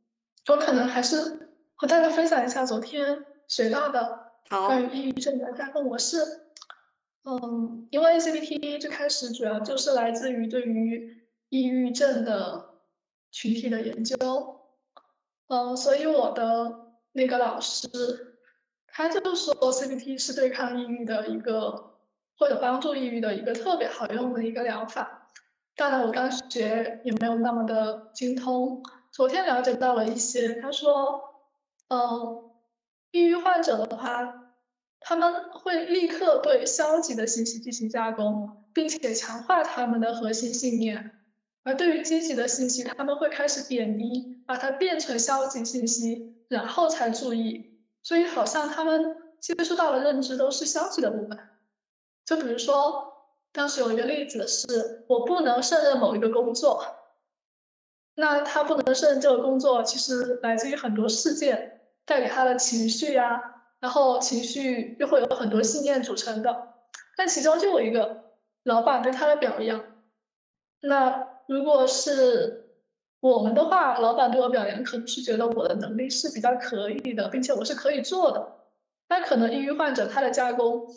[0.47, 6.17] 我可能还是和大家分享一下昨天学到的关于抑郁症的架构模式。
[7.23, 12.75] 嗯，因为 CBT 最开始主要就是来自于对于抑郁症的。
[13.32, 14.15] 群体的研究，
[15.47, 17.89] 嗯，所以我的那个老师，
[18.88, 21.97] 他就说 CBT 是对抗抑郁的一个，
[22.38, 25.25] 或者帮助抑郁的一个特别好用的一个疗法。
[25.76, 28.82] 当然，我刚学也没有那么的精通。
[29.12, 31.22] 昨天了解到了一些，他说，
[31.90, 32.50] 嗯，
[33.12, 34.54] 抑郁患者的话，
[35.00, 41.12] 他们会立刻对消极的信息进行加工，并且强化他们的核心信念。
[41.64, 47.82] 而对于积极的信息，他们会开始贬低，把它变成消极信息，然后才注意。
[48.02, 51.38] 所以好像他们接触到的认知都是消极的部分。
[52.24, 53.14] 就比如说，
[53.56, 56.86] 当时有一个例子是，我不能胜任某一个工作。
[58.15, 63.41] 那他不能胜任这个工作，其实来自于很多事件带给他的情绪呀，
[63.80, 66.74] 然后情绪又会有很多信念组成的。
[67.18, 68.26] 但其中就有一个
[68.63, 69.84] 老板对他的表扬，
[70.82, 71.30] 那。
[71.48, 72.72] 如果是
[73.20, 78.52] 我们的话，老板对我表扬，可能是觉得我的能力是比较可以的，并且我是可以做的。
[79.10, 80.88] 那可能抑郁患者他的加工，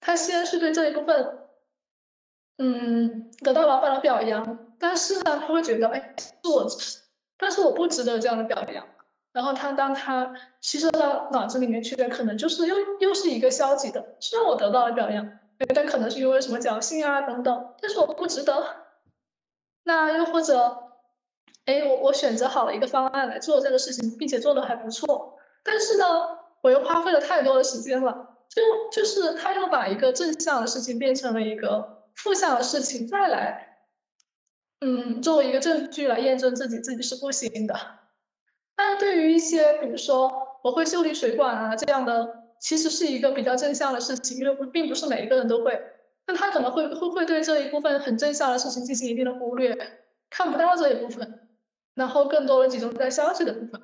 [0.00, 1.38] 他先是对这一部分，
[2.58, 6.14] 嗯，得到老板的表扬，但是呢，他会觉得，哎，
[6.44, 6.66] 我，
[7.36, 8.86] 但是我不值得这样的表扬。
[9.32, 14.14] 然后他当他吸收到脑子里面去的，可能就是又又是一个消极的。
[14.20, 15.28] 虽然我得到了表扬，
[15.74, 18.64] 但可能是因为什么侥幸啊等等，但是我不值得。
[19.82, 20.78] 那又或者，
[21.64, 26.04] 哎，我我选择好了一个方案来做这个事情，并且做的还不错，但是呢，
[26.62, 28.62] 我又花费了太多的时间了，就
[28.92, 33.78] 就是他又把一个正向的事情变成了一个负向的事情，再来，
[34.80, 37.74] 嗯，作为一个证据来验证自己自己是不行的。
[38.76, 45.80] 但对于一些，比如说我会修理水管啊这样的，其实是一个比较正向的事情，因为并不是每一个人都会。
[46.26, 49.76] 那他可能会会会对这一部分很正向的事情进行一定的忽略，
[50.30, 51.48] 看不到这一部分，
[51.94, 53.80] 然后更多的集中在消极的部分。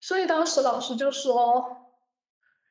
[0.00, 1.92] 所以当时老师就说，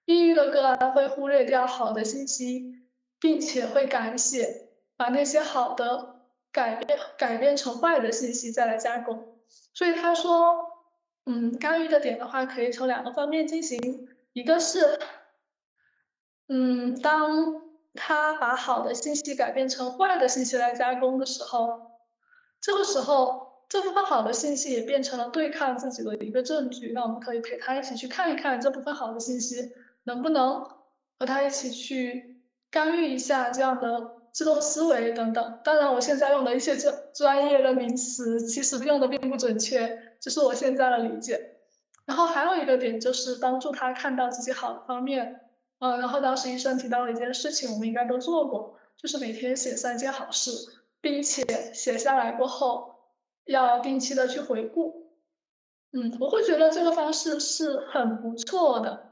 [0.06, 2.76] 抑郁的个案会忽略掉好的信息，
[3.20, 4.67] 并且会改写，
[4.98, 9.38] 把那些好的改变改变成坏的信息再来加工。
[9.74, 10.58] 所以他说，
[11.26, 15.00] 嗯，干预的点的话可以从两个方面进行，一个是，
[16.50, 17.66] 嗯，当。
[18.00, 21.94] 他把好的信息改变成坏的信息来加工的时候，
[22.62, 26.92] 这个时候这部分好的信息也变成了对抗自己的一个证据。
[26.94, 29.72] 那我们可以陪他一起去看一看这部分好的信息
[30.04, 30.64] 能不能
[31.18, 35.60] 和他一起去干预一下这样的自动思维等等。
[35.64, 41.56] 当然，我现在用的一些专专业的名词其实用的并不准确，这是我现在的理解。
[42.06, 45.42] 然后还有一个点就是帮助他看到自己好的方面。
[45.80, 50.52] 嗯，然后当时医生提到了一件事情，我们应该都做过，就是每天写三件好事，
[51.02, 52.94] 并且写下来过后，
[53.46, 55.16] 要定期的去回顾。
[55.94, 59.07] 嗯，我会觉得这个方式是很不错的，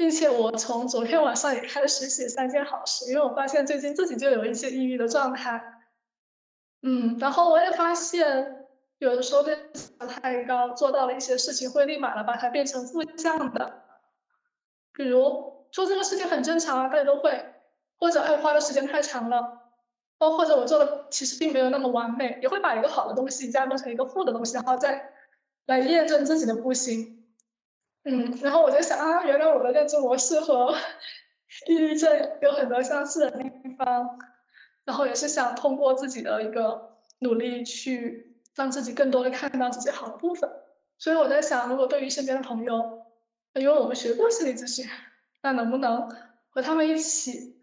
[0.00, 5.62] 并且我从昨天晚上也开始写三件好事，因为我发现最近自己就有一些抑郁的状态。
[6.80, 8.64] 嗯，然后我也发现，
[8.96, 9.54] 有的时候对
[10.08, 13.82] 太高，做到了一些事情，会立马的把它变成负向的，
[14.94, 15.66] 比如。
[15.70, 17.54] 做这个事情很正常啊，大家都会，
[17.98, 19.60] 或者哎花的时间太长了，
[20.16, 25.12] 包或者我做的其实并没有那么完美，也会把一个好的东西加工成一个负的东西，然后再
[25.66, 27.19] 来验证自己的不行。
[28.04, 30.74] 嗯，然后我就想啊，原来我的认知模式和
[31.66, 34.18] 抑郁症有很多相似的地方，
[34.84, 40.50] 然后也是想通过自己的一个努力去让自己更多的看到自己好的部分。
[40.98, 43.06] 所以我在想，如果对于身边的朋友，
[43.54, 44.86] 因为我们学过心理咨询。
[45.42, 46.06] 那能不能
[46.50, 47.58] 和他们一起，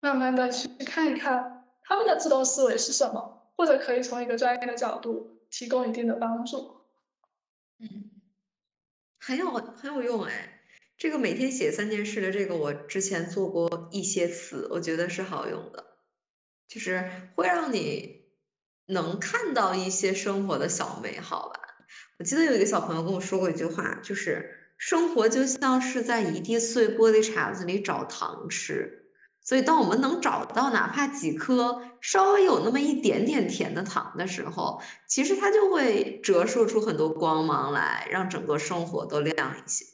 [0.00, 6.78] 慢慢的去看一看他们的自动思维是什么，或者可以从一个专业的角度提供一定的帮助。
[7.78, 8.10] 嗯，
[9.24, 10.60] 很有很有用哎，
[10.98, 15.98] 这个每天写三件事的这个，我之前做过一些词，我觉得是好用的，
[16.66, 18.24] 就是会让你
[18.86, 21.60] 能看到一些生活的小美好吧。
[22.18, 29.01] 我记得有一个小朋友跟我说过一句话，就是生活就像是在一地碎玻璃碴子里找糖吃。
[29.44, 39.84] 所以，当我们能找到哪怕几颗稍微有那么一点点甜的糖的时候，其实它就会折射出很多光芒来，让整个生活都亮一些。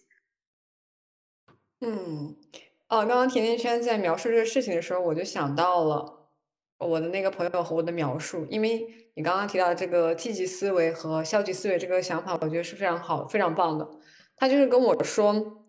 [1.81, 2.37] 嗯，
[2.89, 6.29] 哦，刚刚甜甜圈在描述这个事情的时候，我就想到了
[6.79, 8.87] 我的那个朋友和我的描述，因为
[9.17, 13.89] 你刚刚提到这个积极思维和消极思维这个想法，我觉得是非常好、非常棒的。
[14.37, 15.65] 他就是跟我说。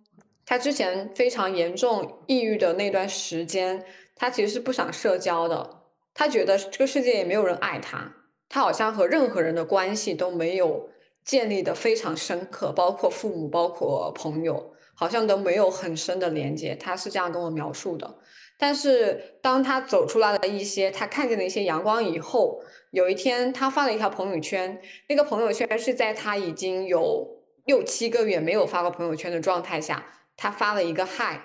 [0.49, 3.85] 他之前非常严重抑郁的那段时间，
[4.15, 5.83] 他其实是不想社交的。
[6.11, 8.15] 他觉得这个世界也没有人爱他，
[8.49, 10.89] 他好像和任何人的关系都没有
[11.23, 16.73] 建立的非常深刻，包括父母，包括朋友，好像都没有很深的连接。
[16.73, 18.17] 他是这样跟我描述的。
[18.57, 30.15] 但是当他走出来了一些，他看见了一些阳光以后，有一天他发了一条朋友圈，那个朋友圈是在他已经有六七个月没有发过朋友圈的状态下。
[30.41, 31.41] 他发了一个嗨，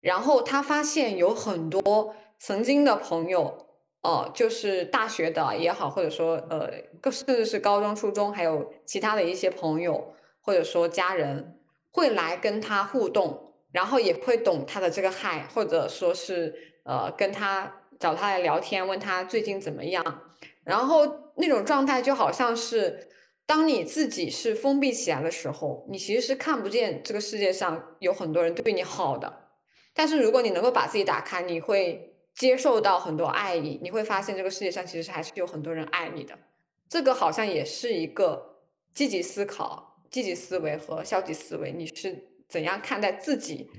[0.00, 3.68] 然后他发现有很多曾经的朋友，
[4.02, 6.68] 哦，就是大学的也好，或者说呃，
[7.12, 11.60] 甚至是高中、初中，还有其他的一些朋友，或者说家人，
[11.92, 20.22] 会来跟他互动，然后也会懂他的这个嗨，或者说是呃，跟他找他来聊天，问他最近怎么样，
[20.64, 23.10] 然后那种状态就好像是。
[23.46, 29.50] 当你自己是封闭起来的时候，你其实是看不见这个世界上有很多人对你好的。
[29.92, 36.38] 但是如果你能够把自己打开，你会接受到很多爱意，你会发现这个世界上其实还是有很多人爱你的。
[36.88, 38.60] 这个好像也是一个
[38.94, 43.70] 积极思考、积极思维和消极思维，你是怎样看待自己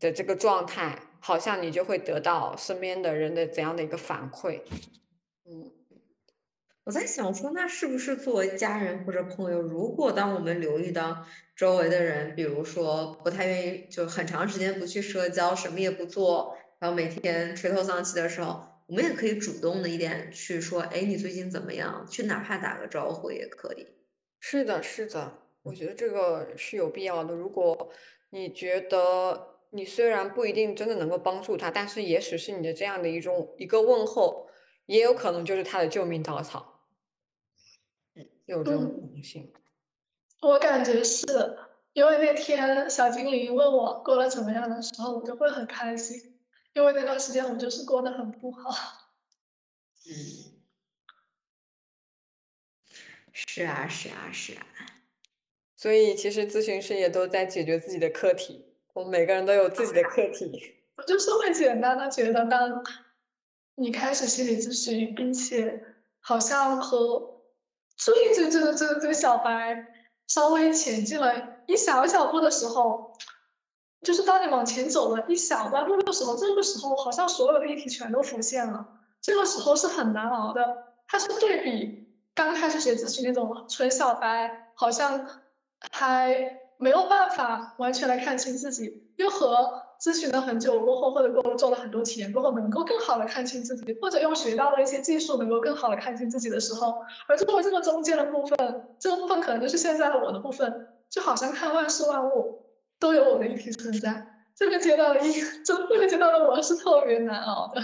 [0.00, 4.60] 的这个状态，好像你就会得到身边的人的怎样的一个反馈。
[5.44, 5.70] 嗯。
[6.84, 11.24] 我在想说，那是不是作为家人或者朋友，如果当我们留意到
[11.54, 22.04] 周围的人，比如说不太愿意，就很长时间不去社交，什么也不做，然后每天垂头丧气的时候，我们也可以主动的一点去说，哎，你最近怎么样？
[22.10, 23.86] 去哪怕打个招呼也可以。
[24.40, 27.32] 是的，是的，我觉得这个是有必要的。
[27.32, 27.92] 如果
[28.30, 34.48] 你觉得你虽然不一定真的能够帮助他，但是也许是你的这样的一种一个问候，
[34.86, 36.71] 也有可能就是他的救命稻草。
[38.52, 39.52] 有这种可能性，
[40.40, 41.26] 我感觉是
[41.94, 46.38] 因为那天小精灵问我过得怎么样的时候，我就会很开心，
[46.74, 48.70] 因为那段时间我就是过得很不好。
[50.06, 50.12] 嗯，
[53.32, 54.66] 是啊，是啊，是啊。
[55.76, 60.76] 所以其实咨询师也都在解决自己的课题，我们每个人都有自己的课题。
[60.96, 62.84] 我就是会简单的觉得，当
[63.76, 65.82] 你开始心理咨询，并且
[66.20, 67.31] 好像和
[68.04, 69.86] 最最最最最小白
[70.26, 71.34] 稍微前进了
[71.66, 73.12] 一小小步的时候，
[74.02, 78.86] 就是当你往前走了一小半步的时候，这个时候好像所有的议题全都浮现了。
[79.20, 85.24] 这个时候是很难熬的，它是对比刚开始学咨询那种纯小白，好像
[85.92, 89.91] 还没有办法完全来看清自己，又和。
[90.02, 96.96] 咨询了很久过后，或者过做了很多体验过后，能够更好的看清自己，或者用学到的一些技术，能够更好的看清自己的时候，
[97.28, 102.64] 而作为这个中间的部分，这个部分可能就是现在的我的部分，就好像看万事万物
[102.98, 104.26] 都有我的一体存在。
[104.56, 105.32] 这个阶段的一，
[105.64, 107.80] 这 这个阶段的我是特别难熬的。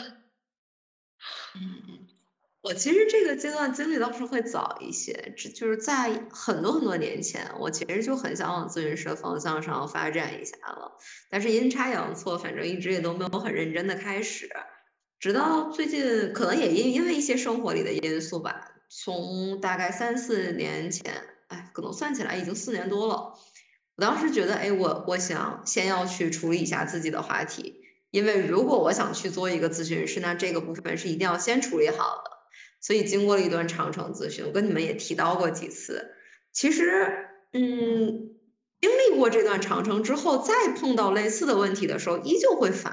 [2.69, 10.93] 我其实这个阶段经历倒是会早一些，这就是在很多很多年前，我其实就很想往咨询师的方向上发展一下了，
[11.31, 14.51] 但是阴差阳错，反正一直也都没有很认真的开始，
[15.19, 18.61] 直到最近，可能也因因为一些生活里的因素吧，
[18.91, 21.11] 从大概三四年前，
[21.47, 23.33] 哎，可能算起来已经四年多了，
[23.97, 32.38] 我当时觉得，哎，我我想先要去处理一下自己的话题，因为如果我想去做一个咨询师，那这个部分是一定要先处理好的。
[32.81, 36.15] 所以经过了一段长程咨询，我跟你们也提到过几次。
[36.53, 37.61] 其实，嗯，
[38.81, 42.93] 经历过这段长程之后，再碰到类似的问题的时候，依旧会烦，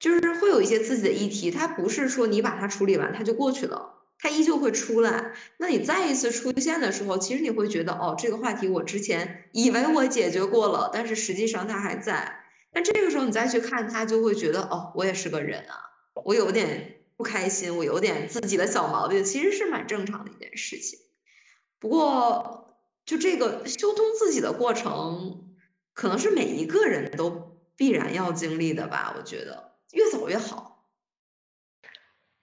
[0.00, 5.32] 就是会有一些自己的议题，它不是说你把它处理完它就过去了，它依旧会出来。
[5.58, 12.40] 那你再一次出现的时候，其实你会觉得，哦，这个话题我之前以为我解决过了，但是实际上它还在。
[12.72, 15.76] 但这个时候你再去看它，就会觉得，哦，我也是个人啊，
[16.24, 17.03] 我有点。
[17.16, 20.98] 不开心，我有点自己的小毛病，其实是蛮正常的一件事情。
[21.78, 25.54] 不过，就这个修通自己的过程，
[25.92, 29.14] 可能是每一个人都必然要经历的吧。
[29.16, 30.72] 我觉得越早越好。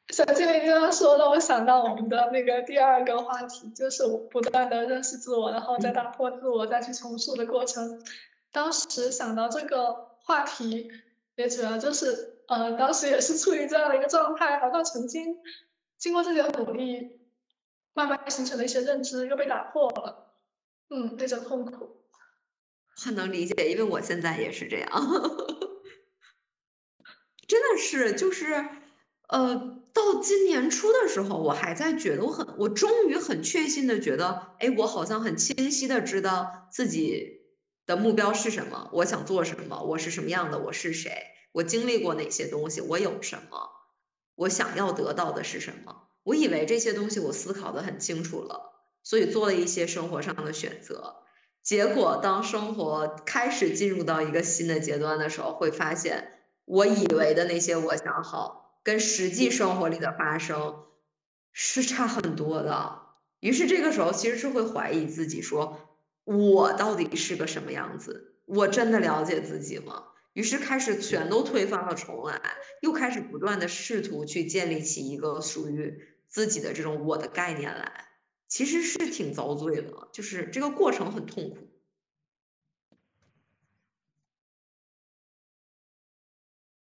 [0.10, 8.04] 小精灵刚刚说的，我想到我们的那个第二个话题，就是不断的认识自我，然后再打破自我，再去重塑的过程。
[8.52, 10.92] 当时想到这个话题，
[11.36, 15.38] 也主要就是，呃，当时也是处于这样的一个状态，好像曾经
[15.98, 17.20] 经过自己的努力，
[17.94, 20.36] 慢慢形成的一些认知又被打破了，
[20.90, 22.06] 嗯，那种痛苦。
[22.96, 24.90] 很能理解，因为我现在也是这样，
[27.48, 28.66] 真的是，就是，
[29.28, 29.78] 呃。
[29.94, 37.42] 到今年初的时候，我还在觉得我很，我终于很确信的觉得，哎，我好像很清晰的知道自己
[37.86, 41.12] 的目标是什么，我想做什么，我是什么样的，我是谁，
[41.54, 43.70] 我经历过哪些东西，我有什么，
[44.36, 46.08] 我想要得到的是什么。
[46.24, 48.74] 我以为这些东西我思考的很清楚了，
[49.04, 51.18] 所以做了一些生活上的选择。
[51.64, 58.60] 结果当生活开始进入到一个新的阶段的时候，会发现我以为的那些我想好。
[58.84, 60.86] 跟实际生活里的发生
[61.52, 63.00] 是差很多的，
[63.40, 65.78] 于是这个时候其实是会怀疑自己，说
[66.24, 68.34] 我到底是个什么样子？
[68.48, 70.06] 我真的了解自己吗？
[70.34, 72.42] 于是开始全都推翻了重来，
[72.82, 75.94] 又开始不断的试图去建立起一个属于
[76.28, 78.06] 自己的这种我的概念来，
[78.48, 81.58] 其实是挺遭罪的，就是这个过程很痛苦。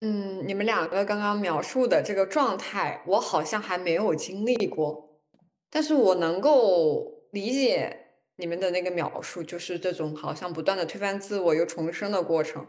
[0.02, 5.22] 嗯，你们两个刚刚描述的这个状态，我好像还没有经历过，
[5.70, 12.68] 但是我能够理解你们的那个描述，就是这种好像不断的推翻自我又重生的过程。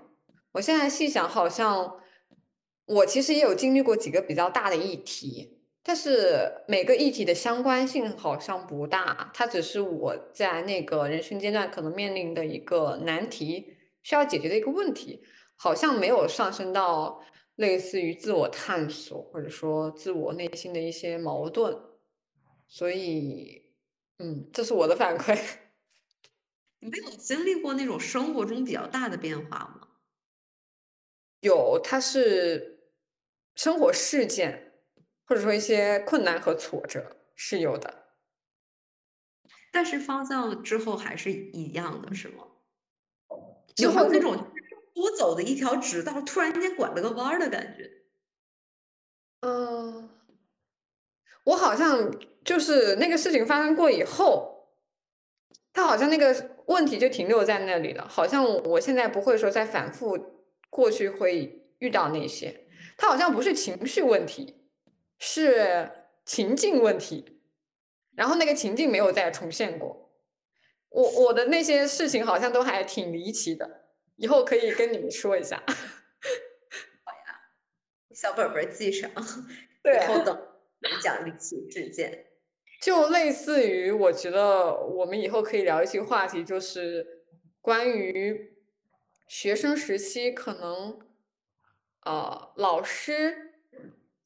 [0.57, 2.01] 我现在细想，好像
[2.87, 15.23] 我其实也有经历过几个比较大的议题，但是每个议题的相关性好像不大，它只是我在那个人生阶段可能面临的一个难题，需要解决的一个问题。
[15.59, 17.23] 好像没有上升到
[17.57, 21.79] 类似于自我探索，或者说自我内心的一些矛盾，
[22.67, 23.63] 所以，
[24.19, 25.39] 嗯，这是我的反馈。
[26.81, 29.86] 你没有经历过那种生活中比较大的变化吗？
[31.41, 32.81] 有，它是
[33.55, 34.73] 生活事件，
[35.27, 38.07] 或者说一些困难和挫折是有的，
[39.73, 42.45] 但是方向之后还是一样的，是吗？
[43.77, 44.53] 有没有那种？
[44.95, 47.91] 我走的一条直道，突然间拐了个弯儿的感觉。
[49.41, 50.09] 嗯，
[51.45, 52.11] 我好像
[52.43, 54.71] 就是那个事情发生过以后，
[55.75, 58.09] 他好像那个问题就停留在那里了。
[58.09, 60.36] 好像我现在不会说再反复
[60.77, 62.67] 过去会遇到那些，
[62.99, 64.69] 他好像不是情绪问题，
[65.19, 65.91] 是
[66.27, 67.41] 情境问题。
[68.15, 70.13] 然后那个情境没有再重现过。
[70.91, 73.87] 我我的那些事情好像都还挺离奇的。
[74.17, 77.41] 以后可以跟你们说一下， 好呀，
[78.15, 79.11] 小本本记上，
[79.83, 80.39] 对，以后等
[81.03, 82.27] 讲离奇事件。
[82.81, 87.25] 就类似于，我觉得我们以后可以聊一些话题，就是
[87.61, 88.56] 关于
[89.27, 90.99] 学生时期可能，
[92.05, 93.55] 呃，老师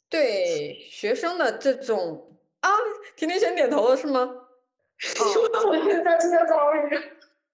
[0.08, 2.70] 对学生的这种啊，
[3.16, 4.20] 甜甜先点头了是吗？
[5.66, 7.00] 我现在正在遭遇。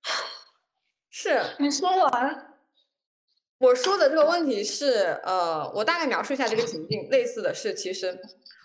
[1.09, 2.59] 是你说完，
[3.59, 7.09] 我说的这个问题是，呃，我大概描述一下这个情境。
[7.09, 8.19] 类似的是，其实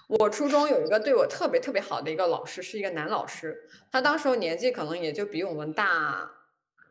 [0.07, 3.69] 我初中有一个对我特别特别好的一个老师，是一个男老师。
[3.91, 6.29] 他当时候年纪可能也就比我们大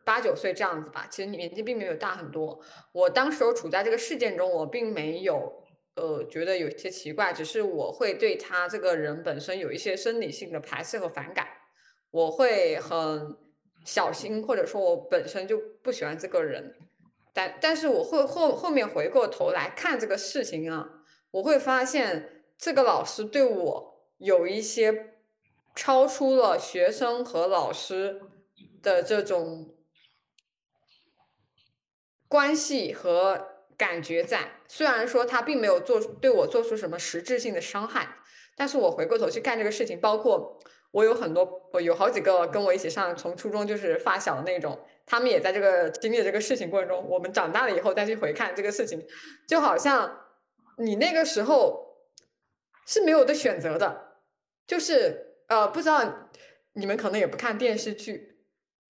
[0.03, 2.59] 八九岁这样子吧，其实年纪并没有大很多。
[2.91, 5.63] 我当时处在这个事件中，我并没有
[5.95, 11.47] 呃觉得有些奇怪，只是我会对他这个人本身有一些生理性的排斥和反感，
[12.11, 13.37] 我会很。
[13.83, 16.75] 小心，或者说我本身就不喜欢这个人，
[17.33, 20.87] 但但是我会后后面回过头来看这个事情啊，
[21.31, 25.15] 我会发现这个老师对我有一些
[25.73, 28.21] 超出了学生和老师
[28.83, 29.73] 的这种
[32.31, 34.61] 关系和感觉在。
[34.69, 38.15] 虽然说他并没有做对我做出什么实质性的伤害，
[38.55, 40.57] 但是我回过头去看这个事情，包括。
[40.93, 47.07] 我有很多，我有好几个跟我一起上，从初中就是发小的那种，他们也在这个经历这个事情过程中。
[47.07, 49.01] 我们长大了以后再去回看这个事情，
[49.47, 50.19] 就好像
[50.79, 51.95] 你那个时候
[52.85, 54.17] 是没有的选择的，
[54.67, 56.29] 就是呃，不知道
[56.73, 58.35] 你们可能也不看电视剧，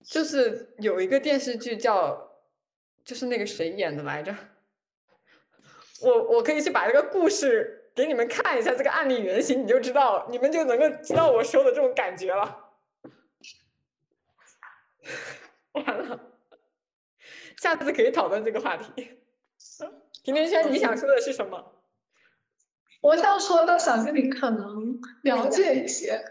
[0.04, 2.31] 就是有一个电视剧叫，
[3.04, 4.34] 就是那个谁演的来着，
[6.00, 7.78] 我我可以去把这个故事。
[7.94, 12.70] 给你们看一下这个案例原型，你就知道，你们就能够知道我说的这种感觉了。
[15.72, 16.18] 完了，
[17.58, 19.18] 下次可以讨论这个话题。
[20.22, 21.82] 甜甜圈，你想说的是什么？
[23.02, 26.24] 我想说的，想跟你可能了解一些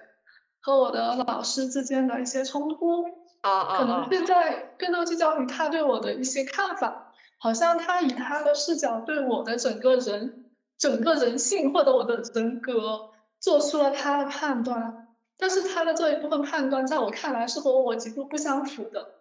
[0.61, 10.45] 和我的老师之间的一些冲突啊啊可能是在更多聚焦于他对我的一些看法，好像他以他的视角对我的整个人、
[10.77, 19.15] 整个人性或者我的人格做出了他的判断，但是他的这一部分判断在我看来是和我极度不相符的，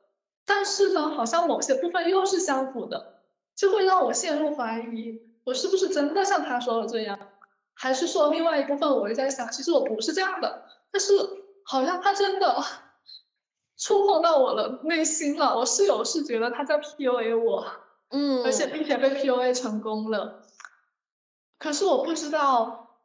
[0.45, 3.21] 但是呢，好像某些部分又是相符的，
[3.57, 7.19] 就会让我陷入怀疑，我是不是真的像他说的这样？
[7.73, 11.15] 还是说另外一部分，我也在想，其实我不是这样的，但是
[11.65, 12.63] 好像他真的
[13.81, 15.57] 触碰到我的内心了。
[15.59, 17.67] 我室友是觉得他在 PUA 我，
[18.11, 20.43] 嗯，而且并且被 PUA 成功了。
[21.59, 22.99] 可是我不知道，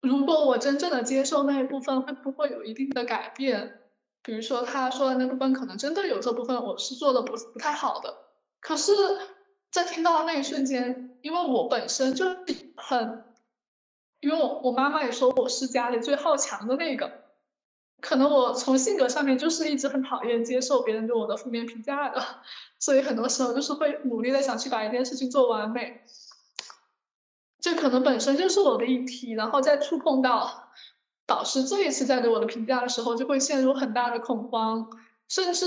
[0.00, 3.82] 如果我真正的接受那一部分，会不会有一定的改变？
[4.22, 8.12] 比如说他说的那部分，可能真的有这部分我是做的不不太好的。
[8.60, 8.92] 可是，
[9.70, 12.26] 在听到的那一瞬间，因为我本身就
[12.76, 13.24] 很。
[14.20, 17.23] 因为我我妈妈也说我是家里最好强的那个，
[18.04, 22.22] 可能我从性格上面就是一直很讨厌接受别人对我的负面评价的，
[22.78, 26.02] 所以很多时候就是会努力的想去把一件事情做完美，
[27.58, 30.68] 这可能本身就是我的议题，然后再触碰到
[31.26, 34.86] 导师这一次在对我的评价的时候，就会陷入很大的恐慌，
[35.26, 35.66] 甚至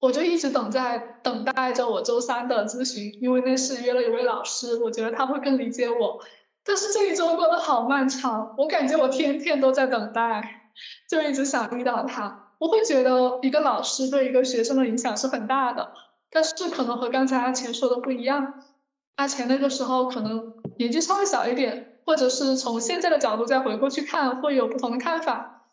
[0.00, 6.18] 我就一直等在等待着我周三的咨询，因为那是约了一位老师，我觉得他会更理解我。
[6.64, 10.61] 但是这一周过得好漫长，我感觉我天天都在等待，
[11.08, 12.50] 就一直想遇到他。
[12.58, 15.92] 我会觉得一个老师对一个学生的影响是很大的，
[16.30, 18.62] 但是可能和刚才阿钱说的不一样。
[19.16, 25.66] 阿钱那个时候可能年纪稍微小一点，或者是从现在的角度再回过去看，会有不同的看法。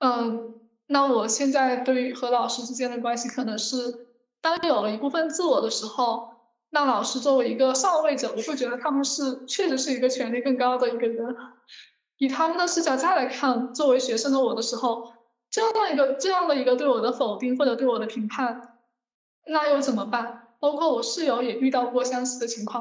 [0.00, 0.54] 嗯，
[0.88, 4.08] 那我现在对于和老师之间的关系，可能是
[4.40, 6.30] 当有了一部分自我的时候。
[6.74, 11.36] 那老师作为一个上位者，我会觉得他们是确实是一个权力更高的一个人。
[12.22, 15.12] 以他们的视角再来看，作为学生的我的时候，
[15.50, 18.78] 这样的一个这样的一个对我的否定或者对我的评判，
[19.48, 20.54] 那又怎么办？
[20.60, 22.80] 包括我室友也遇到过相似的情况，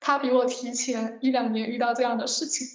[0.00, 2.66] 他比我提前一两年遇到这样的事情。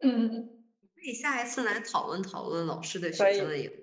[0.00, 0.48] 嗯，
[0.94, 3.74] 可以下一次来讨论讨论老师对学生的影响，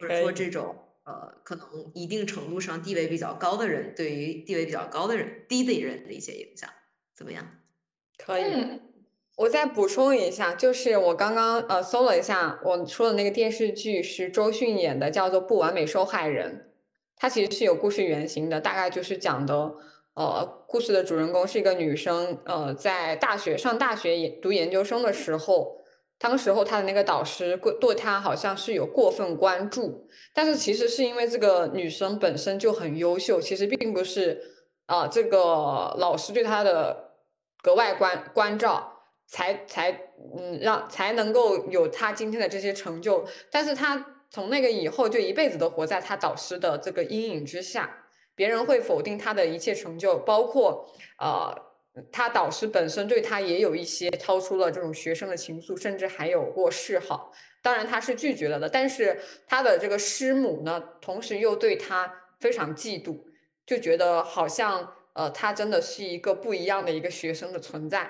[0.00, 0.84] 或者说这种。
[1.04, 6.68] 呃，可能一定程度上地位比较高的人，对于地位比较高的人、低的人的一些影响，
[7.16, 7.46] 怎么样？
[8.18, 8.42] 可以，
[9.38, 16.66] 我再补充一下，就是我刚刚呃搜了一下，我说的那个电视剧是周迅演的，叫做《不完美受害人》，
[17.16, 19.54] 它其实是有故事原型的，大概就是讲的，
[20.14, 25.78] 呃，故事的主人公是一个女生，呃，在大学上大学读研究生的时候。
[26.20, 34.42] 当时候他的那个导师过对他好像是有过分关注，但是其实是因为这个女生本身就很优秀，其实并不是
[34.86, 37.12] 啊这个老师对她的
[37.62, 38.97] 格外关关照，
[39.28, 39.92] 才才
[40.34, 43.24] 嗯让才能够有他今天的这些成就。
[43.52, 51.68] 但是他从那个以后就一辈子都活在他导师的这个阴影之下，别人会否定他的一切成就，包括呃。
[52.12, 57.32] 他导师本身对他也有一些超出了这种学生的情愫，甚至还有过示好。
[57.60, 63.18] 当然他是拒绝了的，但是他的这个师母呢，同时又对他非常嫉妒，
[63.66, 68.08] 就觉得好像呃他真的是一个不一样的一个学生的存在。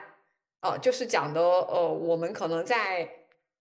[0.61, 3.09] 呃，就是讲的呃我们可能在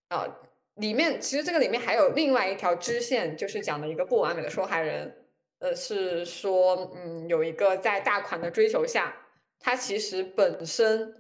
[0.10, 0.28] 呃
[0.76, 5.26] 里面，其实这个里面还有另外一条支线，就是讲的一个不完美的受害人。
[5.60, 9.16] 呃，是说嗯有一个在大款的追求下。
[9.60, 11.16] 他其实本身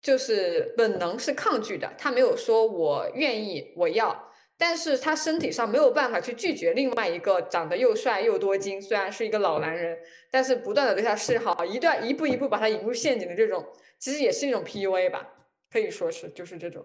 [0.00, 4.27] 就是本能是抗拒的，他没有说我愿意我要，
[4.58, 9.96] 但是他身体上没有办法去拒绝另外一个长得又帅又多金，虽然是一个老男人，
[10.30, 13.64] 但是不断的对他示好，一段一步一步把他引入陷阱的这种，
[13.98, 15.26] 其实也是一种 PUA 吧，
[15.70, 16.84] 可以说是就是这种，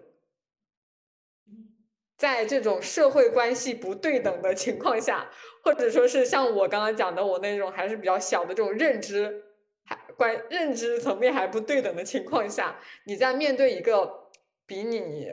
[2.16, 5.28] 在这种社会关系不对等的情况下，
[5.64, 9.44] 或者说是像我刚刚讲的我那种还是比较小的这种认知。
[9.86, 14.30] 还关认知层面还不对等的情况下，你在面对一个
[14.64, 15.30] 比你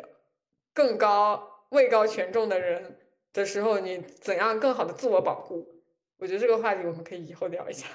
[0.74, 3.00] 更高位高权重的人
[3.34, 5.84] 的时候，你怎样更好的自我保护？
[6.18, 7.88] 我觉得这个话题我们可以以后聊一下，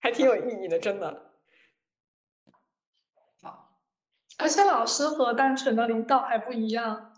[0.00, 1.32] 还挺有意义的，真的。
[3.42, 3.80] 好，
[4.38, 7.14] 而且老师和单纯的领导还不一样，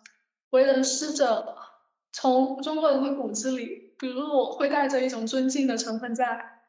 [0.51, 1.59] 为人师者，
[2.12, 6.62] 从中国人的骨子里，比如我会带着一种尊敬的成分在。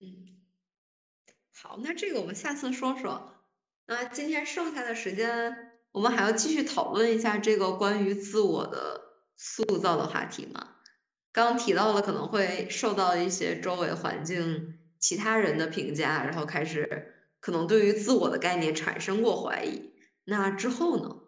[0.00, 0.38] 嗯
[1.52, 3.34] 好，那这个我们下次说说。
[3.86, 5.67] 那今天剩下的时间，
[5.98, 9.00] 我们还要继续讨论一下这个关于自我的
[9.36, 10.76] 塑造的话题吗？
[11.32, 19.92] 刚提到了可能会受到一些周围环境其他人的评价，然后开始可能对于自我的概念产生过怀疑。
[20.26, 21.22] 那之后呢？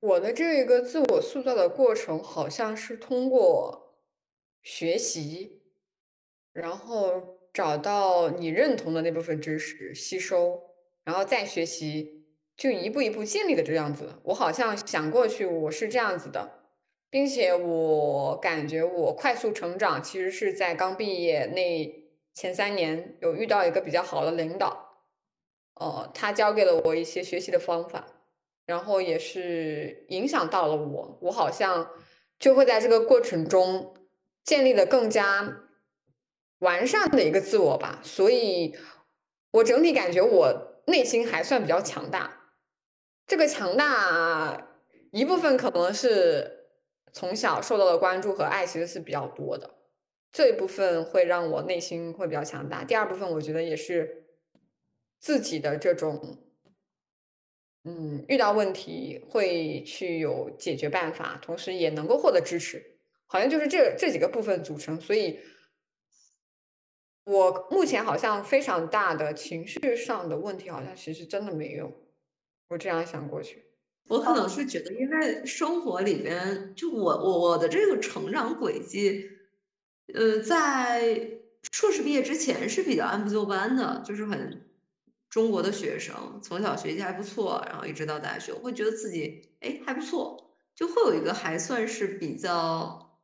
[0.00, 3.98] 我的这个自我塑造的过程，好像是通过
[4.62, 5.60] 学习，
[6.54, 10.62] 然后找到你认同的那部分知识，吸收，
[11.04, 12.24] 然后再学习，
[12.56, 14.20] 就一步一步建立的这样子。
[14.24, 16.60] 我好像想过去，我是这样子的，
[17.10, 25.04] 并且我感觉我快速成长，其实是在刚毕业那前三年，有遇到一个比较好的领导，
[25.74, 28.06] 呃，他教给了我一些学习的方法。
[28.66, 31.90] 然后也是影响到了我，我好像
[32.38, 33.94] 就会在这个过程中
[34.44, 35.62] 建立的更加
[36.60, 38.74] 完善的一个自我吧，所以
[39.50, 42.54] 我整体感觉我内心还算比较强大。
[43.26, 44.68] 这个强大
[45.10, 46.68] 一部分可能是
[47.12, 49.74] 从小受到的关注和爱其实是比较多的，
[50.32, 52.84] 这一部分会让我内心会比较强大。
[52.84, 54.24] 第二部分我觉得也是
[55.18, 56.38] 自己的这种。
[57.82, 65.00] 嗯，遇到问题会去有解决办法，同时也能够获得支持，好像就是这这几个部分组成。
[65.00, 65.40] 所以，
[67.30, 71.92] 我目前好像非常大的情绪上的问题，好像其实真的没有。
[72.68, 73.64] 我这样想过去，
[74.08, 79.30] 我可能是觉得，因为生活里边，就我我我的这个成长轨迹，
[80.12, 81.38] 呃，在
[81.70, 84.66] 硕士毕业之前是比较按部就班的，就是很。
[85.28, 93.20] 中国的学生从小学习还不错，然后一直到大学，我会觉得自己哎还不错，就会有一个还算是比较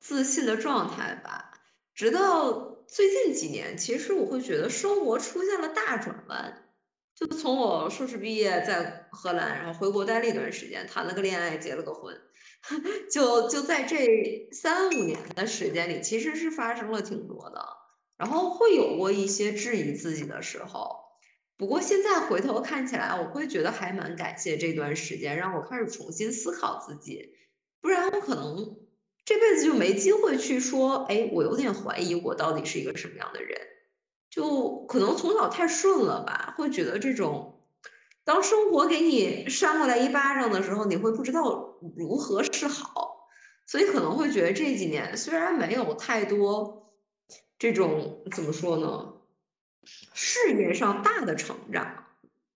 [0.00, 1.52] 自信的状态吧。
[1.94, 6.62] 直到最近几年，其实我会觉得生活出现了大转弯。
[7.14, 12.14] 就从我硕士毕业在荷兰，然后回国待了一段时间，谈了个恋爱，结了个婚，
[13.10, 17.66] 就就在这三五年的时间里，其实是发生了挺多的。
[18.18, 20.94] 然后会有过一些质疑自己的时候，
[21.56, 27.30] 不过现在回头看起来，我会觉得还蛮感谢这段时间，让我开始重新思考自己，
[27.80, 28.76] 不然我可能
[29.26, 33.60] 这辈子就没机会去说，哎，我有点怀疑我到底是一个什么样的人，
[34.30, 37.60] 就可能从小太顺了吧，会觉得这种
[38.22, 43.28] 当生活给你扇过来一巴掌的时候，你会不知道如何是好，
[43.66, 46.94] 所以可能会觉得这几年虽然没有太多。
[47.58, 49.14] 这种怎么说呢？
[50.14, 52.04] 事业上大的成长，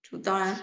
[0.03, 0.61] 就当然，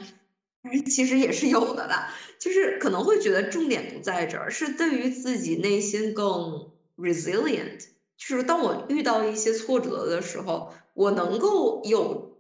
[0.86, 2.14] 其实也是有的啦。
[2.40, 7.86] 就是可能会觉得重点不在这儿，是对于自己内心更 resilient。
[8.18, 12.40] 就是当我遇到一些挫折的时候，我能够有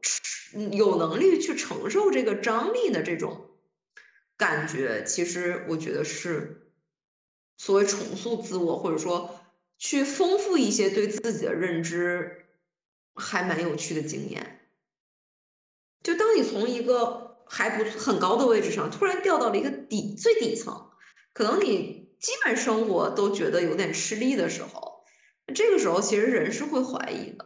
[0.71, 3.49] 有能力去承受这个张力的这种
[4.37, 6.71] 感觉，其实我觉得是
[7.57, 9.41] 所谓重塑自我，或者说。
[9.79, 12.47] 去丰富一些对自己的认知，
[13.13, 14.67] 还蛮有趣的经验。
[16.01, 20.89] 就当你从一个还不很高的位置上，突然掉到了一个底最底层，
[21.33, 25.03] 可能你基本生活都觉得有点吃力的时候，
[25.53, 27.45] 这个时候其实人是会怀疑的。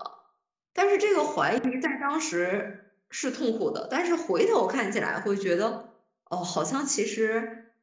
[0.74, 5.94] 但是这个怀疑在当时是痛苦的，但是回头看起来会觉得，
[6.30, 7.74] 哦，好像其实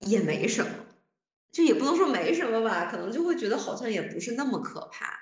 [0.00, 0.70] 也没什么。
[1.50, 5.18] 就也不能说没什么吧，可能就会觉得好像也不是那么可怕。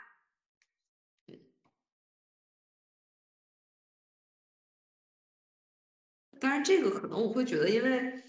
[6.43, 8.21] 当然，这个可能我会觉得，因为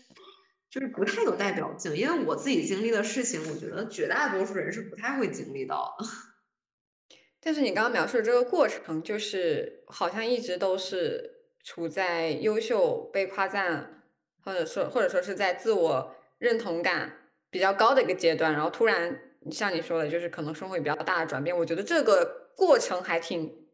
[0.70, 6.06] 就是不太有代表性，因为我自己经历的事情，我觉得绝大多数人是不太会经历到的。
[7.42, 14.04] 但是你刚刚描述的这个过程，就是好像一直都是处在优秀、被夸赞，
[14.44, 17.20] 或者说或者说是在自我认同感。
[17.50, 21.56] 比较高的一个阶段，然后突然像你说的，就是可能生活比较大的转变。
[21.56, 23.68] 我觉得这个过程还挺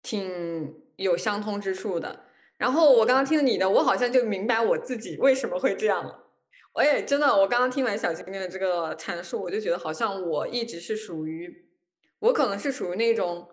[0.00, 2.24] 挺有相通之处的。
[2.60, 6.26] 然后我刚刚听了你的，我好像就明白我自己为什么会这样了。
[6.74, 11.50] 我也真的，我刚刚听完小金的这个阐述，我就觉得好像我一直是属于，
[12.18, 13.48] 我可能是属于那种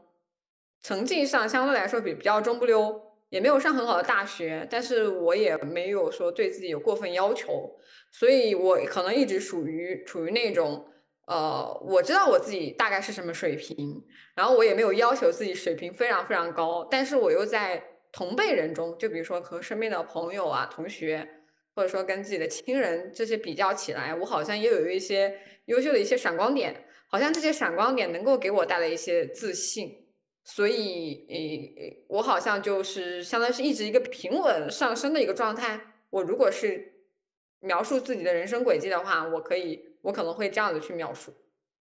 [0.82, 3.02] 成绩上相对来说比比较中不溜。
[3.30, 7.76] 也没有上很好的大学，但是我也没有说对自己有过分要求，
[8.10, 10.86] 所以我可能一直属于处于那种，
[11.28, 14.02] 呃，我知道我自己大概是什么水平，
[14.34, 17.84] 然后我也没有要求自己水平非常非常高，但是我又在
[18.18, 21.44] 同辈人中，就比如说和身边的朋友啊、同学，
[21.76, 30.08] 或者说跟自己的亲人这些比较起来，我好像也有一些优秀的一些闪光点，好像这些闪光点能够给我带来一些自信。
[30.44, 35.80] 所以，诶，我好像就是相当于是一直一个平稳上升的一个状态。
[36.10, 37.04] 我如果是
[37.60, 41.36] 描述自己的人生轨迹的话，我可以，我可能会这样子去描述。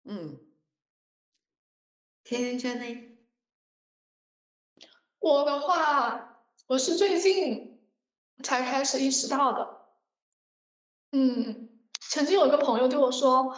[0.05, 0.37] 嗯，
[2.25, 3.18] 田园圈呢？
[5.21, 7.81] 我的话，我是最近
[8.43, 9.79] 才开始意识到的。
[11.13, 11.69] 嗯，
[12.01, 13.55] 曾经有一个朋友对我说：“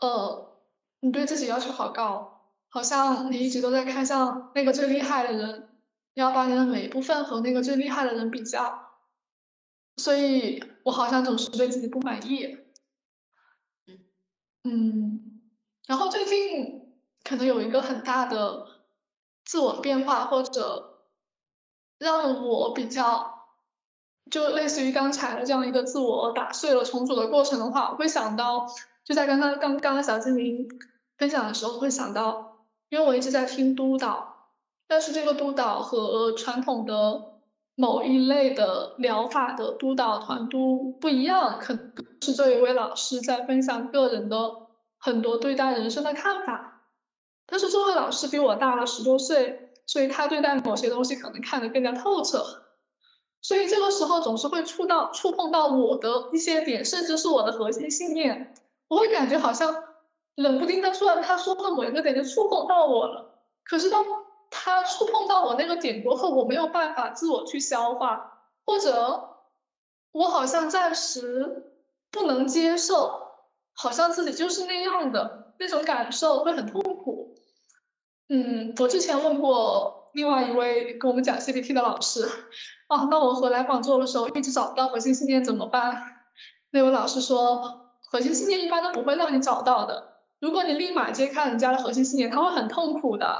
[0.00, 0.60] 呃，
[1.00, 5.68] 你对自己要求好高，好像你一直都在看向那个最厉害的人，
[6.14, 8.84] 要把你的每一部分和那个最厉害的人比较。”
[9.98, 12.58] 所以我好像总是对自己不满意。
[14.64, 15.40] 嗯，
[15.86, 16.94] 然后最近
[17.24, 18.75] 可能有一个很大的
[19.46, 20.98] 自我变化，或者
[21.98, 23.46] 让我比较，
[24.30, 28.66] 就类似于刚才的这样一个自我打碎了重组的过程的话，我会想到，
[29.04, 30.68] 就在刚刚刚刚小精灵
[31.16, 32.58] 分享的时候会想到，
[32.90, 34.50] 因为我一直在听督导，
[34.86, 37.32] 但是这个督导和传统的。
[37.78, 41.92] 某一类的疗法的督导团都不一样，可能
[42.22, 44.38] 是这一位老师在分享个人的
[44.96, 46.65] 很多对待人生的看法。
[47.46, 52.64] 但是这位老师比我大了十多岁，所以他对待某些东西可能看得更加透彻。
[53.40, 58.52] 所以这个时候总是会触到、触碰到我的一些点，甚至是我的核心信念。
[58.88, 59.84] 我会感觉好像
[60.34, 63.40] 冷不丁的，突然他说的某一个点就触碰到我了。
[63.64, 64.04] 可是当
[64.50, 69.36] 他触碰到我那个点过后，我没有办法自我去消化，或者
[70.10, 71.72] 我好像暂时
[72.10, 73.20] 不能接受，
[73.74, 77.15] 好像自己就是那样的那种感受会很痛苦。
[78.28, 82.26] 嗯，我之前问过另外一位跟我们讲 CBT 的老师，
[82.88, 86.02] 啊，那我回来广州的时候一直找不到核心信念怎么办？
[86.70, 93.38] 那位老师说，核心信念一般都不会让你找到的，如果你立马揭开人家的核心信念，他会很痛苦的。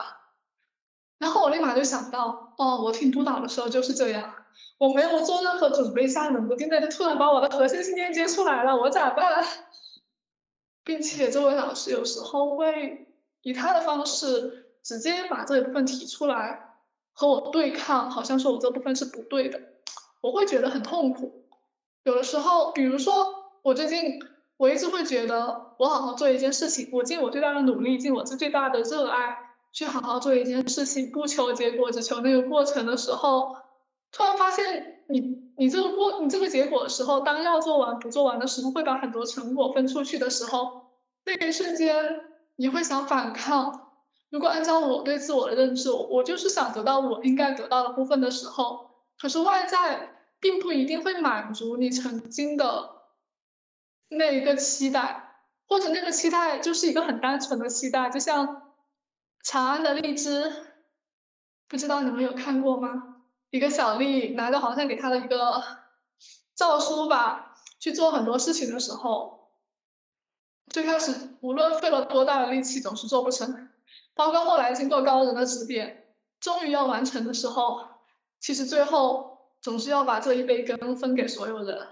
[1.19, 4.35] 然后我立马就想到，哦，我听督导的时候就是这样，
[4.79, 9.45] 我没有做任何准备下，冷不丁的就突然把我的核心信念接出来了，我咋办？
[10.85, 13.09] 并且这位老师有时候会
[13.43, 16.77] 以他的方式直接把这一部分提出来
[17.13, 19.61] 和我对抗，好像说我这部分是不对的，
[20.21, 21.43] 我会觉得很痛苦。
[22.05, 24.21] 有的时候，比如说我最近，
[24.59, 29.39] 我一直会觉得我好好做一件事情，我尽我最大的努力，尽我最最大的热爱。
[29.73, 33.57] 去好好做一件事情，不求结果，只求那个过程的时候，
[34.13, 35.21] 突然发现你
[35.59, 40.93] 你这个过你这个结果的时候，当要做完不做完的时候，会把很多成果分出去的时候，
[41.27, 42.21] 那一瞬间
[42.55, 43.86] 你会想反抗。
[44.37, 52.91] 如果按照我对自我的认知，我就是想得到我应该得到的部分的时候，可是外在并不一定会满足你曾经的
[54.11, 58.63] 那一个期待，或者那个期待就是一个很单纯的期待，就像。
[59.43, 60.53] 长安的荔枝，
[61.69, 63.19] 不知道你们有看过吗？
[63.51, 65.63] 一个小丽拿着皇上给她的一个
[66.57, 69.53] 诏书吧，去做很多事情的时候，
[70.67, 73.66] 最开始无论费了多大的力气，总是做不成。
[74.17, 76.07] 包括后来经过高人的指点，
[76.41, 77.87] 终于要完成的时候，
[78.41, 81.87] 其实最后总是要把这一杯羹分给所有人，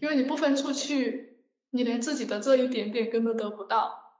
[0.00, 4.18] 因为你不分出去，你连自己的这一点点羹都得不到。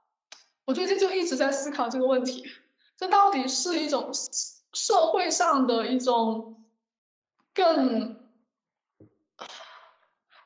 [0.63, 2.49] 我最近就一直在思考这个问题，
[2.95, 4.09] 这到底是一种
[4.71, 6.63] 社会上的一种
[7.53, 8.17] 更，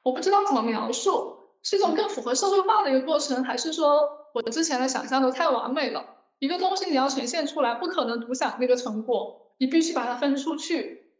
[0.01, 6.15] 我不知道怎么描述，是一种更符合社会化的一个过程，还是说我之前的想象都太完美了？
[6.39, 11.11] 一个东西你要呈现出来，不可能独享那个成果，你必须把它分出去。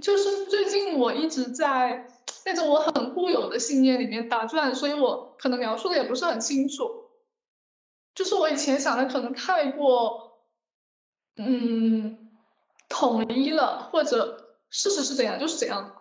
[0.00, 2.08] 就是最近我一直在
[2.46, 7.10] 那种我很固有的信念里面打转，所以我可能描述的也不是很清楚。
[8.14, 10.38] 就是我以前想的可能太过，
[11.36, 12.30] 嗯，
[12.88, 15.96] 统一了，或者事实是怎样就是怎样。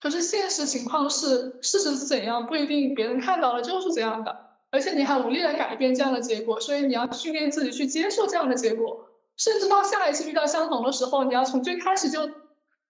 [0.00, 9.06] 可是现实情况是，事实是怎样不一定别人看到了就是这样的，而且你还无力的改变这样的结果，所以你要训练自己去接受这样的结果，
[9.36, 12.26] 甚至到下一次遇到相同的时候，你要从最开始就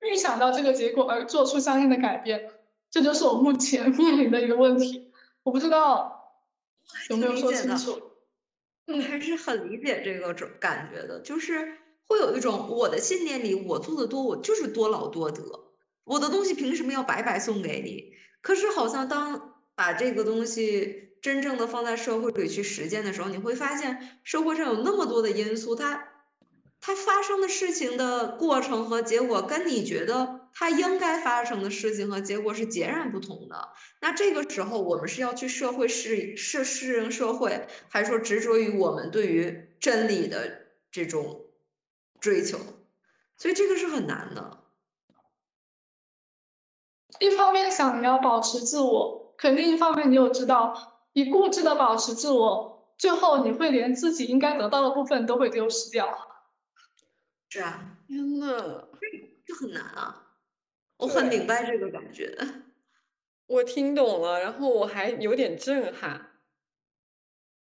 [0.00, 2.50] 预想到这个结果而做出相应的改变。
[2.88, 5.10] 这就是我目前 面临的一个问题，
[5.42, 6.38] 我不知道
[7.10, 8.00] 有没有说清楚。
[8.86, 15.42] 我还是很理解这个种感觉的，就是会有一种我的信念里，我做的多，我就是多劳多得，
[16.04, 18.12] 我的东西凭什么要白白送给你？
[18.40, 26.08] 可是好像当把这个东西真正的放在社会里去实践的时候，你会发现社会上有那么多的因素，它。
[26.84, 33.68] 它发生的事情的过程和结果，跟你觉得它应该发生的事情和结果是截然不同的。
[34.00, 41.42] 那这个时候，我们是要去社会适适适应社会，还是说执着于我们对于真理的这种
[42.18, 42.58] 追求？
[43.38, 44.64] 所以这个是很难的。
[47.20, 56.28] 一方面想你要保持自我，可另一方面你又知道，你固执的保持自我，最后你会连自己应该得到的部分都会丢失掉。
[57.48, 58.88] 是啊，天呐，
[59.46, 60.38] 就很难啊！
[60.96, 62.34] 我很明白这个感觉。
[63.46, 66.40] 我听懂了，然后我还有点震撼，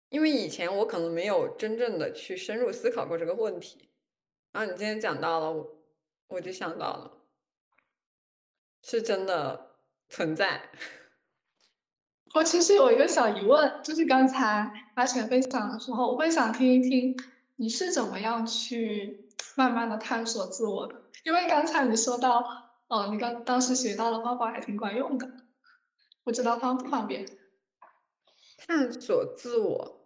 [0.09, 3.91] 因为以前我可能没有真正的去深入思考过这个问题，
[4.53, 5.83] 然后你今天讲到了，我
[6.29, 7.19] 我就想到了，
[8.83, 9.77] 是真的
[10.09, 10.71] 存在。
[12.35, 17.17] 我其实有一个小疑问，就是刚才阿全分享的时候，我会想听一听
[17.57, 22.45] 你是怎么样去慢慢的探索自我的，因为刚才你说到，
[22.89, 25.31] 哦，你刚当时学到的方法还挺管用的。
[26.25, 27.25] 不知道方不方便
[28.67, 30.01] 探索自我？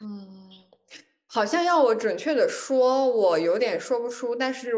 [0.00, 0.50] 嗯，
[1.26, 4.34] 好像要我准确的说，我有点说不出。
[4.34, 4.72] 但是，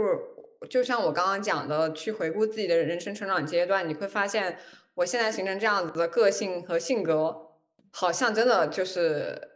[0.68, 4.58] 就像我刚刚讲的，去回顾自己的人生成长阶段，你会发现，
[4.94, 7.52] 我现在形成这样子的个性和性格，
[7.90, 9.50] 好像真的就是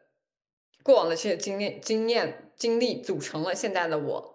[0.83, 4.35] 过往的这些经验、经验、经历组成了现在的我。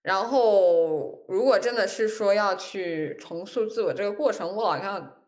[0.00, 5.22] 然后，如果真的是说要去重塑自我这个过程，我好像，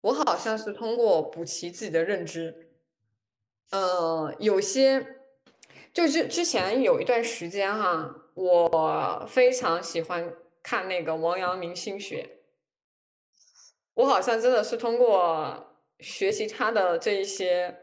[0.00, 2.70] 我好像是通过补齐自己的认知，
[3.70, 5.18] 呃，有些，
[5.92, 12.38] 就是之前有一段时间哈，我非常喜欢看那个王阳明心学，
[13.92, 17.76] 我好像真的是通过学习他的这一些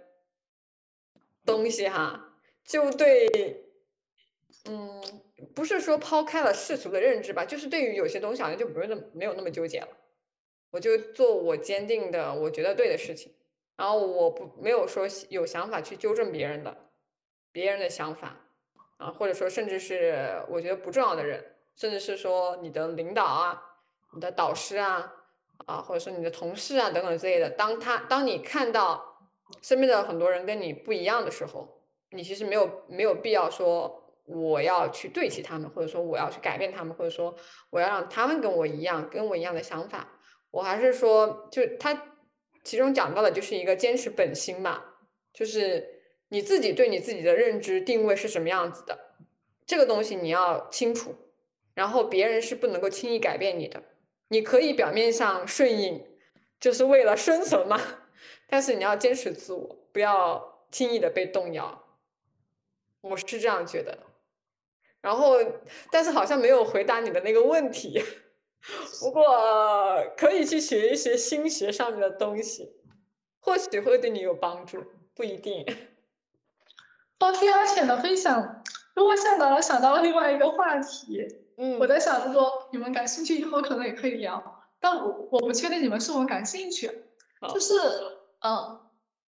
[1.45, 3.63] 东西哈，就对。
[4.69, 5.01] 嗯，
[5.55, 9.87] 不是说抛开了世俗的认知吧，就是对于有些东西好像就不是那么没有那么纠结了，
[10.71, 13.33] 我就做我坚定的我觉得对的事情，
[13.77, 16.89] 然后我不没有说有想法去纠正别人的，
[17.53, 18.46] 别人的想法
[18.97, 21.43] 啊，或者说甚至是我觉得不重要的人，
[21.75, 23.61] 甚至是说你的领导啊、
[24.13, 25.13] 你的导师啊
[25.65, 29.19] 啊，或者说你的同事啊等等之类的，当他当你看到
[29.61, 31.81] 身边的很多人跟你不一样的时候，
[32.11, 34.03] 你其实没有没有必要说。
[34.29, 37.33] 我要去对齐他们，或者说我要去改变他们，或者说
[37.69, 40.05] 我要让他们跟我一样，跟我一样的想法。
[40.51, 42.17] 我还是说，就他
[42.61, 44.83] 其中讲到的就是一个坚持本心嘛，
[45.31, 45.96] 就是
[46.29, 49.15] 你自己对你自己的认知定位是什么样子的，
[49.65, 51.15] 这个东西你要清楚，
[51.73, 53.83] 然后别人是不能够轻易改变你的。
[54.29, 56.05] 你可以表面上顺应，
[56.59, 57.79] 就是为了生存嘛，
[58.47, 61.83] 但是你要坚持自我，不要轻易的被动摇。
[63.01, 63.97] 我是这样觉得。
[64.99, 65.37] 然后，
[65.91, 68.03] 但是好像没有回答你的那个问题。
[68.99, 69.23] 不过
[70.17, 72.73] 可以去学一些心学上面的东西，
[73.39, 74.83] 或许会对你有帮助，
[75.15, 75.65] 不一定。
[77.17, 78.63] 包听阿浅的分享，
[78.95, 81.25] 如果想到了想到了另外一个话题。
[81.57, 84.61] 嗯，我在想，如果你们感兴趣，以后可能也可以聊。
[84.79, 86.87] 但我我不确定你们是否感兴趣。
[87.53, 87.73] 就是，
[88.41, 88.79] 嗯，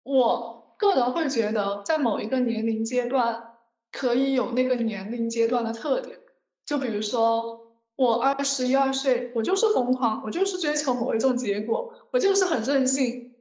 [0.03, 3.51] 我个人会觉得，在某一个年龄阶段。
[3.97, 6.18] 可以有那个年龄阶段的特点，
[6.66, 13.37] 就比如说我二十一二岁，我就是疯狂，我就是追求某一种结果，我就是很任性。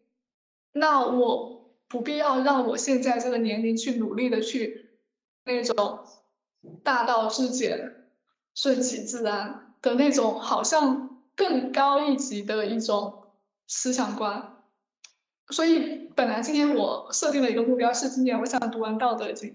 [0.73, 1.62] 那我
[1.93, 4.89] 不必要让我现在这个年龄去努力的去
[5.45, 5.99] 那种
[6.81, 8.07] 大道至简、
[8.55, 13.27] 顺其自然的那种，好像更高一级的一种
[13.67, 14.55] 思想观。
[15.49, 19.51] 所以本来今天我设定了一个目标是今年我想读完《道德经》。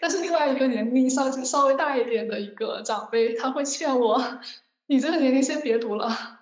[0.00, 4.22] 但是另外一个年龄稍稍微大一点的一个长辈，他会劝我
[4.86, 6.38] ：“你这个年龄先别读了。”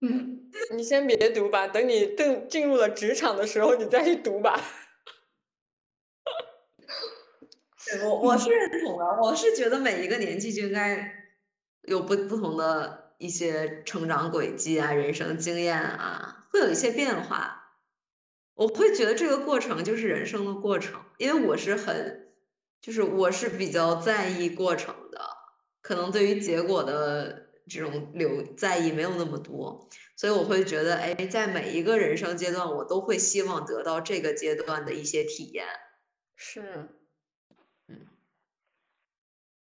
[0.00, 0.35] 嗯，
[0.74, 4.58] 你先别读吧，等你正进入了职场的时候，你再去读吧。
[8.04, 11.12] 我我是认同的，我是觉得每一个年纪就应该
[11.82, 17.62] 有不不同的一些成长轨迹啊，人生经验啊，会有一些变化。
[18.54, 22.24] 我会觉得这个过程就是人生的过程，因为我是很。
[22.78, 25.18] 就是我是比较在意过程的，
[25.82, 35.66] 可能对于结果的这种留在意没有那么多，所以我会觉得，哎，在每一个人生阶段，我都会希望得到这个阶段的一些体验。
[36.34, 36.88] 是，
[37.86, 38.06] 嗯，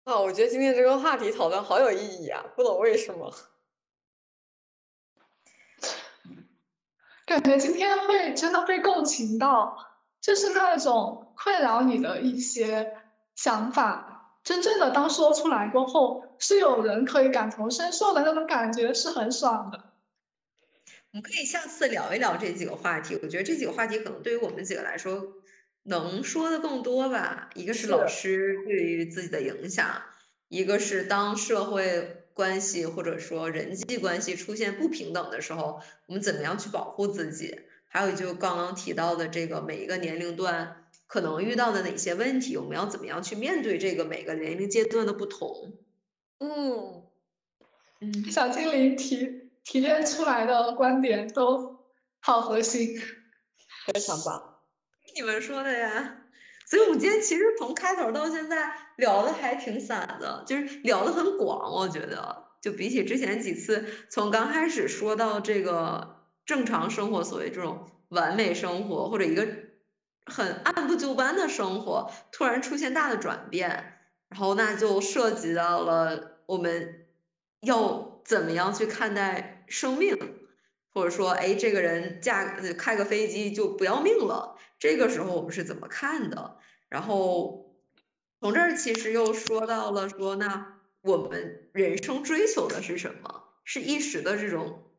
[0.04, 3.34] 啊，我觉得今天这个话题讨论好有意义啊，不懂为什么，
[7.26, 9.76] 感觉今天会真的被共情到，
[10.20, 13.00] 就是那种困扰你的一些。
[13.36, 19.93] 想法真正的当说出来过后，是有人可以感同身受的那种感觉，是很爽的。
[21.14, 25.34] 我们可以下次聊一聊这几个话题，我觉得这几个话题可能对于我们几个来说
[25.84, 27.50] 能说的更多吧。
[27.54, 30.02] 一个是老师对于自己的影响，
[30.48, 37.60] 一个是当社会关系或者说人际关系出现不平等的时候，我们怎么样去保护自己？
[37.86, 45.74] 还有就刚刚提到的这个每一个年龄段可能遇到的哪些问题，我们要怎么样去面对这个每个年龄阶段的不同？
[46.38, 47.04] 嗯
[48.00, 51.80] 嗯，小精灵提提炼出来的观点都
[52.20, 52.96] 好核心，
[53.86, 54.60] 非常棒。
[55.16, 56.20] 你们说的呀。
[56.66, 69.46] 所以我们今天其实从开头到现在聊的还挺散的，就是聊的很广，我觉得就比起之前几次，从刚开始说到这个正常生活，所谓这种完美生活或者一个
[70.24, 73.98] 很按部就班的生活，突然出现大的转变，
[74.30, 77.06] 然后那就涉及到了我们
[77.60, 80.16] 要怎么样去看待生命，
[80.92, 84.56] 或者说，哎，这个人驾开个飞机就不要命了。
[84.78, 86.56] 这个时候我们是怎么看的？
[86.88, 87.74] 然后
[88.40, 93.44] 从这儿其实又说到了说，那我们人生追求的是什么？
[93.64, 94.90] 是一时的这种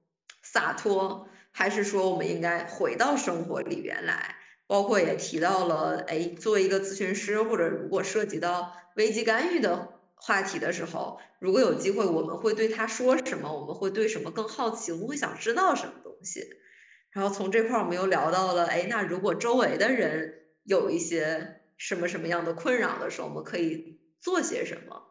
[0.41, 4.35] 洒脱，还是说我们应该回到生活里边来？
[4.67, 13.51] 包括也提到了，哎，作为一个咨询师，或者如果涉及到危机干预的话题的时候，如果有机会，我们会对他说什么？
[13.53, 14.91] 我们会对什么更好奇？
[14.91, 16.43] 我们会想知道什么东西？
[17.11, 25.01] 然后从这块儿，我们又聊到了，哎，那如果周围的人有一些什么什么样的困扰的时候，我们可以做些什么？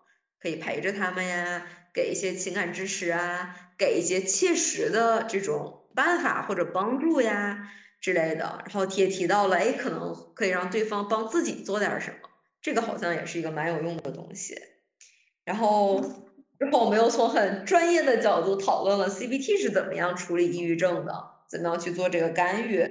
[0.40, 8.62] 可以陪着他们呀，给一些情感支持啊，给一些切实的这种办法或者帮助呀之类的。
[8.66, 12.28] 然后也提到了，哎，可能可以让对方帮自己做点什么，
[12.60, 14.54] 这个好像也是一个蛮有用的东西。
[15.44, 16.00] 然后
[16.58, 21.32] 之后我们又从很专业的角度讨论了 CBT 是怎么样处理抑郁症的。
[21.46, 22.88] 怎么样去做这个干预？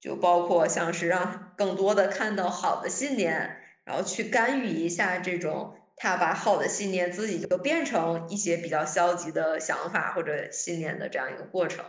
[0.00, 11.84] 就包括像是让更多的看到好的信念，然后去干预一下这种他把好的信念自己就变成一些比较消极的想法或者信念的这样一个过程。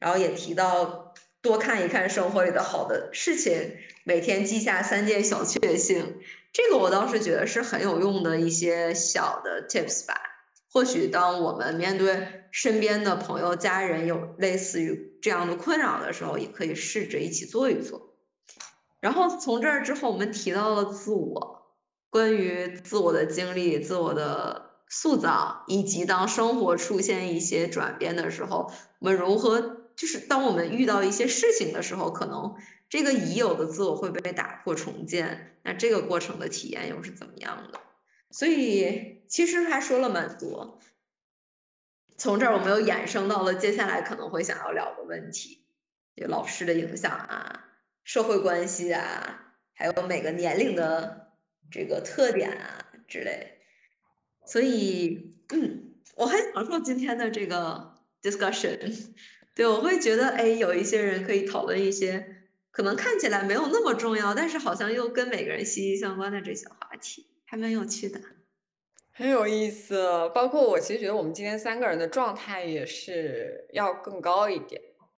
[0.00, 1.12] 然后也提到
[1.42, 6.16] 多看一看生活里的好的事情，每天记下三件小确幸。
[6.52, 10.14] 这个我倒是觉得是很有用的一些小的 tips 吧。
[10.70, 18.14] 或许当我们面对身边的朋友、家人有类似于这样的困扰的时候，也可以试着一起做一做。
[19.00, 21.74] 然后从这儿之后，我们提到了自我，
[22.08, 29.60] 关于自我的经历、自我的塑造，以及当生活出现一些转变的时候，我们如何
[29.94, 32.54] 就是当我们遇到一些事情的时候，可能
[32.92, 37.80] 这个已有的自我会被打破重建，那这个过程的体验又是怎么样的？
[38.30, 40.78] 所以其实还说了蛮多，
[42.18, 45.64] 从这儿我们又衍生到了接下来可能会想要聊的问题，
[46.14, 47.64] 就老师的影响啊，
[48.04, 51.32] 社会关系啊，还有每个年龄的
[51.70, 53.62] 这个特点啊之类。
[54.44, 59.08] 所以，嗯，我很享受今天的这个 discussion，
[59.56, 62.41] 对我会觉得，哎，有一些人可以讨论一些
[62.72, 67.28] 可能看起来没有那么重要，但是好像又跟每个人息息相关的这些话题。
[67.44, 68.18] 还蛮有趣的，
[69.12, 70.30] 很有意思。
[70.34, 74.80] 包括我，其实觉得我们今天三个人的状态也是要更高一点。